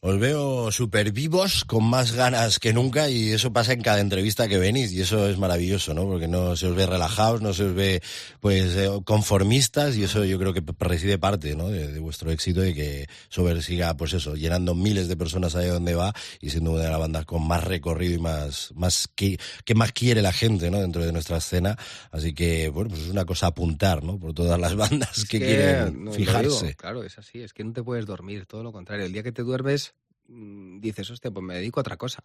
Os 0.02 0.18
veo 0.18 0.72
súper 0.72 1.12
vivos, 1.12 1.66
con 1.66 1.84
más 1.84 2.12
ganas 2.12 2.58
que 2.58 2.72
nunca, 2.72 3.10
y 3.10 3.32
eso 3.32 3.52
pasa 3.52 3.74
en 3.74 3.82
cada 3.82 4.00
entrevista 4.00 4.48
que 4.48 4.56
venís, 4.56 4.92
y 4.92 5.02
eso 5.02 5.28
es 5.28 5.36
maravilloso, 5.36 5.92
¿no? 5.92 6.06
Porque 6.06 6.26
no 6.26 6.56
se 6.56 6.68
os 6.68 6.74
ve 6.74 6.86
relajados, 6.86 7.42
no 7.42 7.52
se 7.52 7.64
os 7.64 7.74
ve, 7.74 8.00
pues, 8.40 8.76
eh, 8.76 8.88
conformistas, 9.04 9.98
y 9.98 10.04
eso 10.04 10.24
yo 10.24 10.38
creo 10.38 10.54
que 10.54 10.62
reside 10.78 11.18
parte, 11.18 11.54
¿no? 11.54 11.68
De, 11.68 11.98
vuestro 12.00 12.30
éxito 12.30 12.64
y 12.64 12.72
que 12.72 13.08
Sober 13.28 13.62
siga, 13.62 13.94
pues 13.94 14.14
eso, 14.14 14.36
llenando 14.36 14.74
miles 14.74 15.06
de 15.06 15.18
personas 15.18 15.54
ahí 15.54 15.68
donde 15.68 15.94
va, 15.94 16.14
y 16.40 16.48
siendo 16.48 16.70
una 16.70 16.84
de 16.84 16.88
las 16.88 16.98
bandas 16.98 17.26
con 17.26 17.46
más 17.46 17.62
recorrido 17.62 18.14
y 18.14 18.18
más, 18.20 18.72
más 18.74 19.06
que, 19.14 19.38
que 19.66 19.74
más 19.74 19.92
quiere 19.92 20.22
la 20.22 20.32
gente, 20.32 20.70
¿no? 20.70 20.80
Dentro 20.80 21.04
de 21.04 21.12
nuestra 21.12 21.36
escena. 21.36 21.76
Así 22.10 22.32
que, 22.32 22.70
bueno, 22.70 22.88
pues 22.88 23.02
es 23.02 23.10
una 23.10 23.26
cosa 23.26 23.46
a 23.46 23.48
apuntar, 23.50 24.02
¿no? 24.02 24.18
Por 24.18 24.32
todas 24.32 24.58
las 24.58 24.74
bandas 24.76 25.26
que, 25.26 25.40
quieren 25.40 26.10
fijarse. 26.14 26.74
claro, 26.76 27.04
es 27.04 27.18
así, 27.18 27.42
es 27.42 27.52
que 27.52 27.64
no 27.64 27.74
te 27.74 27.82
puedes 27.82 28.06
dormir, 28.06 28.46
todo 28.46 28.62
lo 28.62 28.72
contrario. 28.72 29.04
El 29.04 29.12
día 29.12 29.22
que 29.22 29.32
te 29.32 29.42
duermes, 29.42 29.89
dices, 30.30 31.10
hostia, 31.10 31.30
pues 31.30 31.44
me 31.44 31.54
dedico 31.54 31.80
a 31.80 31.82
otra 31.82 31.96
cosa. 31.96 32.22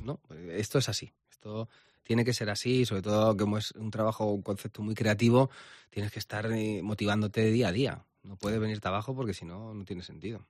¿no? 0.00 0.20
Esto 0.50 0.78
es 0.78 0.88
así. 0.88 1.12
Esto 1.30 1.68
tiene 2.02 2.24
que 2.24 2.32
ser 2.32 2.50
así, 2.50 2.84
sobre 2.84 3.02
todo 3.02 3.36
como 3.36 3.58
es 3.58 3.72
un 3.72 3.90
trabajo, 3.90 4.26
un 4.32 4.42
concepto 4.42 4.82
muy 4.82 4.94
creativo, 4.94 5.50
tienes 5.90 6.12
que 6.12 6.18
estar 6.18 6.50
eh, 6.50 6.82
motivándote 6.82 7.50
día 7.50 7.68
a 7.68 7.72
día. 7.72 8.04
No 8.22 8.36
puede 8.36 8.58
venirte 8.58 8.88
abajo 8.88 9.14
porque 9.14 9.34
si 9.34 9.44
no, 9.44 9.74
no 9.74 9.84
tiene 9.84 10.02
sentido. 10.02 10.44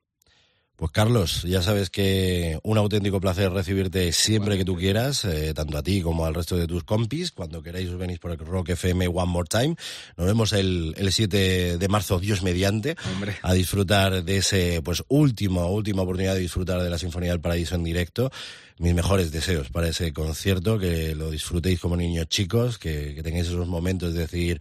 Pues 0.81 0.93
Carlos, 0.93 1.43
ya 1.43 1.61
sabes 1.61 1.91
que 1.91 2.59
un 2.63 2.79
auténtico 2.79 3.21
placer 3.21 3.53
recibirte 3.53 4.13
siempre 4.13 4.57
que 4.57 4.65
tú 4.65 4.77
quieras, 4.77 5.27
eh, 5.27 5.53
tanto 5.53 5.77
a 5.77 5.83
ti 5.83 6.01
como 6.01 6.25
al 6.25 6.35
resto 6.35 6.57
de 6.57 6.67
tus 6.67 6.85
compis. 6.85 7.33
Cuando 7.33 7.63
queráis 7.63 7.91
os 7.91 7.99
venís 7.99 8.19
por 8.19 8.31
el 8.31 8.39
Rock 8.39 8.71
FM 8.71 9.07
One 9.09 9.31
More 9.31 9.47
Time. 9.47 9.77
Nos 10.17 10.27
vemos 10.27 10.55
el, 10.55 10.95
el 10.97 11.13
7 11.13 11.77
de 11.77 11.89
marzo, 11.89 12.19
Dios 12.19 12.43
mediante, 12.43 12.97
a 13.43 13.53
disfrutar 13.53 14.25
de 14.25 14.39
ese, 14.39 14.81
pues 14.81 15.05
último, 15.09 15.67
última 15.67 16.01
oportunidad 16.01 16.33
de 16.33 16.41
disfrutar 16.41 16.83
de 16.83 16.89
la 16.89 16.97
Sinfonía 16.97 17.33
del 17.33 17.43
Paraíso 17.43 17.75
en 17.75 17.85
directo. 17.85 18.33
Mis 18.81 18.95
mejores 18.95 19.31
deseos 19.31 19.69
para 19.69 19.89
ese 19.89 20.11
concierto, 20.15 20.79
que 20.79 21.15
lo 21.15 21.31
disfrutéis 21.31 21.81
como 21.81 21.99
niños 21.99 22.29
chicos, 22.29 22.79
que, 22.79 23.15
que 23.15 23.23
tengáis 23.23 23.47
esos 23.47 23.69
momentos 23.69 24.15
de 24.15 24.21
decir, 24.21 24.59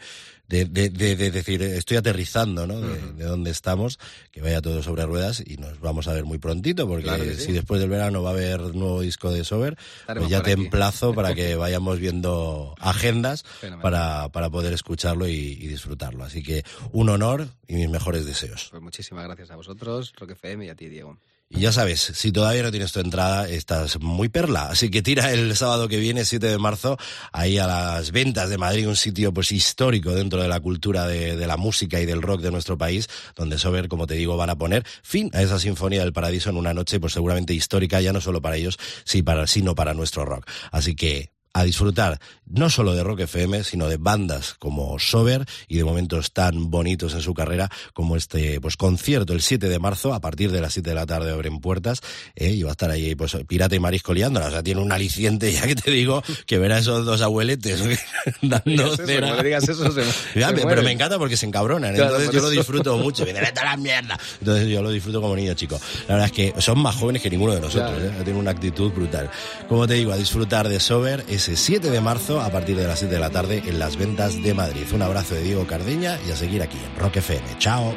de, 0.50 0.66
de, 0.66 0.90
de, 0.90 1.32
decir, 1.32 1.62
estoy 1.62 1.98
aterrizando, 1.98 2.66
¿no? 2.68 2.82
De, 2.82 3.24
dónde 3.24 3.52
estamos, 3.52 4.00
que 4.32 4.42
vaya 4.42 4.62
todo 4.62 4.84
sobre 4.84 5.06
ruedas 5.06 5.42
y 5.46 5.58
nos 5.58 5.80
vamos 5.80 6.08
a 6.08 6.14
ver 6.14 6.26
muy 6.26 6.40
prontito, 6.40 6.88
porque 6.88 7.36
si 7.36 7.54
después 7.54 7.80
del 7.80 7.90
verano 7.90 8.24
va 8.24 8.32
a 8.32 8.34
haber 8.34 8.76
nuevo 8.76 9.00
disco 9.00 9.32
de 9.32 9.46
Sober, 9.46 9.78
pues 10.06 10.28
ya 10.28 10.42
te 10.42 10.52
emplazo 10.52 11.14
para 11.14 11.36
que 11.36 11.56
vayamos 11.56 12.00
viendo 12.00 12.76
agendas 12.80 13.46
para, 13.82 14.30
para 14.30 14.50
poder 14.50 14.74
escucharlo 14.74 15.30
y, 15.30 15.32
y, 15.32 15.68
disfrutarlo. 15.68 16.26
Así 16.26 16.44
que 16.44 16.66
un 16.92 17.10
honor 17.10 17.48
y 17.68 17.76
mis 17.76 17.90
mejores 17.90 18.26
deseos. 18.26 18.68
Pues 18.72 18.82
muchísimas 18.82 19.26
gracias 19.26 19.52
a 19.52 19.56
vosotros, 19.56 20.14
Roque 20.18 20.34
FM 20.34 20.66
y 20.66 20.70
a 20.70 20.76
ti, 20.76 20.90
Diego. 20.90 21.20
Y 21.52 21.62
ya 21.62 21.72
sabes, 21.72 22.00
si 22.14 22.32
todavía 22.32 22.62
no 22.62 22.70
tienes 22.70 22.92
tu 22.92 23.00
entrada, 23.00 23.50
estás 23.50 24.00
muy 24.00 24.30
perla. 24.30 24.70
Así 24.70 24.92
que 24.92 25.02
tira 25.02 25.32
el 25.34 25.56
sábado 25.56 25.88
que 25.88 25.98
viene, 25.98 26.24
7 26.24 26.46
de 26.46 26.60
marzo, 26.60 26.96
ahí 27.32 27.58
a 27.58 27.66
las 27.66 28.12
ventas 28.12 28.52
de 28.52 28.60
Madrid, 28.60 28.88
un 28.88 28.96
sitio 28.96 29.34
pues 29.34 29.52
histórico 29.52 30.14
dentro 30.14 30.44
de 30.44 30.48
la 30.48 30.60
cultura 30.60 31.08
de, 31.08 31.36
de 31.36 31.48
la 31.48 31.58
música 31.58 32.00
y 32.00 32.06
del 32.06 32.22
rock 32.22 32.42
de 32.42 32.52
nuestro 32.52 32.78
país, 32.78 33.08
donde 33.36 33.58
Sober, 33.58 33.88
como 33.88 34.06
te 34.06 34.14
digo, 34.14 34.38
van 34.38 34.52
a 34.52 34.58
poner 34.60 34.86
fin 35.02 35.32
a 35.34 35.42
esa 35.42 35.58
Sinfonía 35.58 36.02
del 36.02 36.14
Paradiso 36.14 36.52
en 36.52 36.58
una 36.58 36.76
noche 36.76 37.00
pues 37.00 37.14
seguramente 37.14 37.56
histórica, 37.56 38.00
ya 38.00 38.14
no 38.14 38.22
solo 38.22 38.44
para 38.44 38.56
ellos, 38.56 38.78
sino 39.04 39.74
para 39.74 39.96
nuestro 39.96 40.26
rock. 40.26 40.48
Así 40.72 40.96
que 40.96 41.32
a 41.60 41.64
disfrutar 41.64 42.20
no 42.50 42.70
solo 42.70 42.94
de 42.94 43.04
Rock 43.04 43.22
FM, 43.22 43.64
sino 43.64 43.88
de 43.88 43.98
bandas 43.98 44.56
como 44.56 44.98
Sober 44.98 45.46
y 45.68 45.78
de 45.78 45.84
momentos 45.84 46.34
tan 46.34 46.72
bonitos 46.72 47.14
en 47.14 47.22
su 47.22 47.34
carrera 47.34 47.70
como 47.94 48.16
este 48.16 48.60
pues 48.60 48.76
concierto 48.76 49.34
el 49.34 49.42
7 49.42 49.70
de 49.70 49.80
marzo 49.80 50.14
a 50.14 50.20
partir 50.20 50.52
de 50.52 50.62
las 50.62 50.74
7 50.74 50.90
de 50.90 50.96
la 50.96 51.06
tarde 51.06 51.32
abren 51.32 51.60
puertas 51.60 52.02
eh, 52.36 52.50
y 52.52 52.64
va 52.64 52.70
a 52.70 52.72
estar 52.72 52.90
ahí 52.90 53.14
pues 53.16 53.38
Pirata 53.48 53.76
y 53.76 53.80
Marisco 53.80 54.14
liándola, 54.14 54.48
o 54.48 54.52
sea, 54.52 54.64
tiene 54.64 54.82
un 54.82 54.92
aliciente 54.92 55.52
ya 55.54 55.68
que 55.68 55.76
te 55.76 55.92
digo 55.92 56.24
que 56.46 56.58
ver 56.58 56.72
a 56.72 56.80
esos 56.80 57.06
dos 57.06 57.22
abueletes 57.22 57.84
dando 58.42 58.96
cera. 58.98 59.38
pero 60.68 60.82
me 60.82 60.92
encanta 60.92 61.18
porque 61.18 61.38
se 61.38 61.46
encabronan, 61.46 61.96
entonces 61.96 62.32
yo 62.32 62.42
lo 62.42 62.50
disfruto 62.50 62.98
mucho, 62.98 63.26
me 63.26 63.32
a 63.32 63.66
la 63.66 63.78
mierda. 63.78 64.18
Entonces 64.40 64.68
yo 64.68 64.82
lo 64.82 64.90
disfruto 64.90 65.22
como 65.22 65.36
niño 65.36 65.54
chico. 65.54 65.80
La 66.08 66.16
verdad 66.16 66.26
es 66.26 66.32
que 66.32 66.62
son 66.62 66.80
más 66.80 66.96
jóvenes 66.96 67.22
que 67.22 67.30
ninguno 67.30 67.54
de 67.54 67.62
nosotros, 67.62 68.02
eh, 68.02 68.12
tienen 68.24 68.38
una 68.38 68.52
actitud 68.52 68.92
brutal. 68.92 69.30
Como 69.68 69.88
te 69.88 69.96
digo, 69.96 70.12
a 70.12 70.18
disfrutar 70.18 70.68
de 70.68 70.80
Sober 70.80 71.26
ese 71.28 71.49
7 71.56 71.90
de 71.90 72.02
marzo 72.02 72.42
a 72.42 72.50
partir 72.50 72.78
de 72.78 72.88
las 72.88 73.00
7 73.00 73.14
de 73.14 73.20
la 73.20 73.30
tarde 73.30 73.64
en 73.66 73.80
las 73.80 73.98
ventas 73.98 74.42
de 74.42 74.54
Madrid. 74.54 74.86
Un 74.94 75.02
abrazo 75.02 75.36
de 75.36 75.44
Diego 75.44 75.66
Cardeña 75.66 76.18
y 76.28 76.32
a 76.32 76.36
seguir 76.36 76.62
aquí 76.62 76.78
en 76.78 77.00
Rock 77.00 77.18
FM. 77.18 77.58
Chao. 77.58 77.96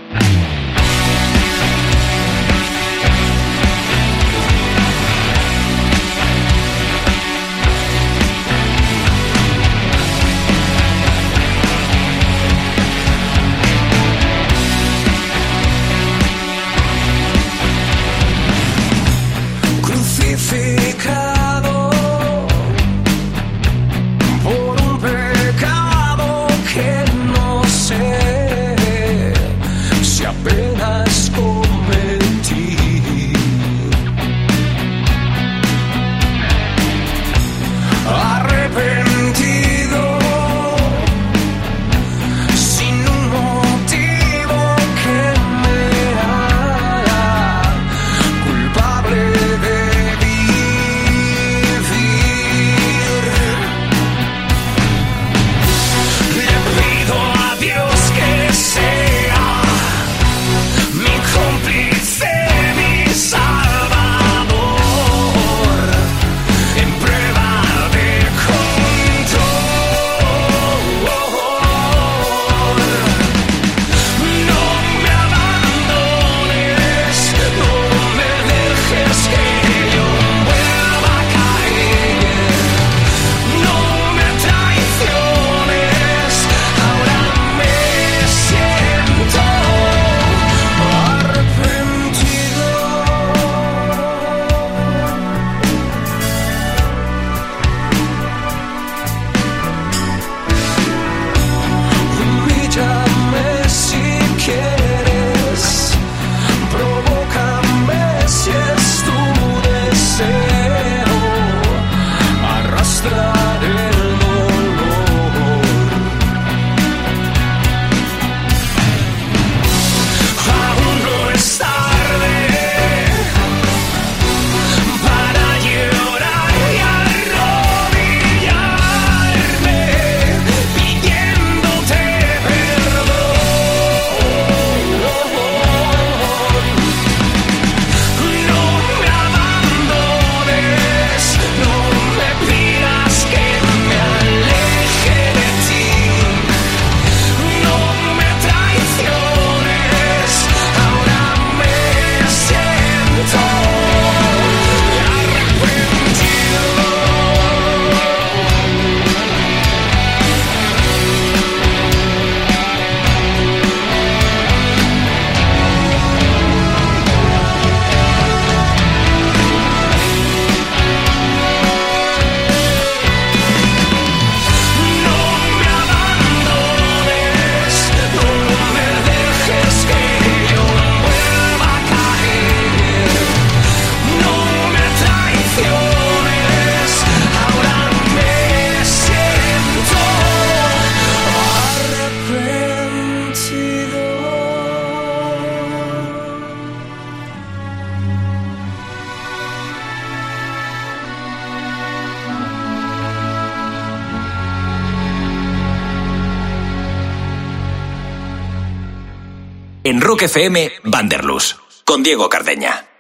Rock 210.13 210.25
FM, 210.25 210.71
Vanderlus, 210.83 211.57
con 211.87 212.03
Diego 212.03 212.29
Cardeña. 212.29 212.92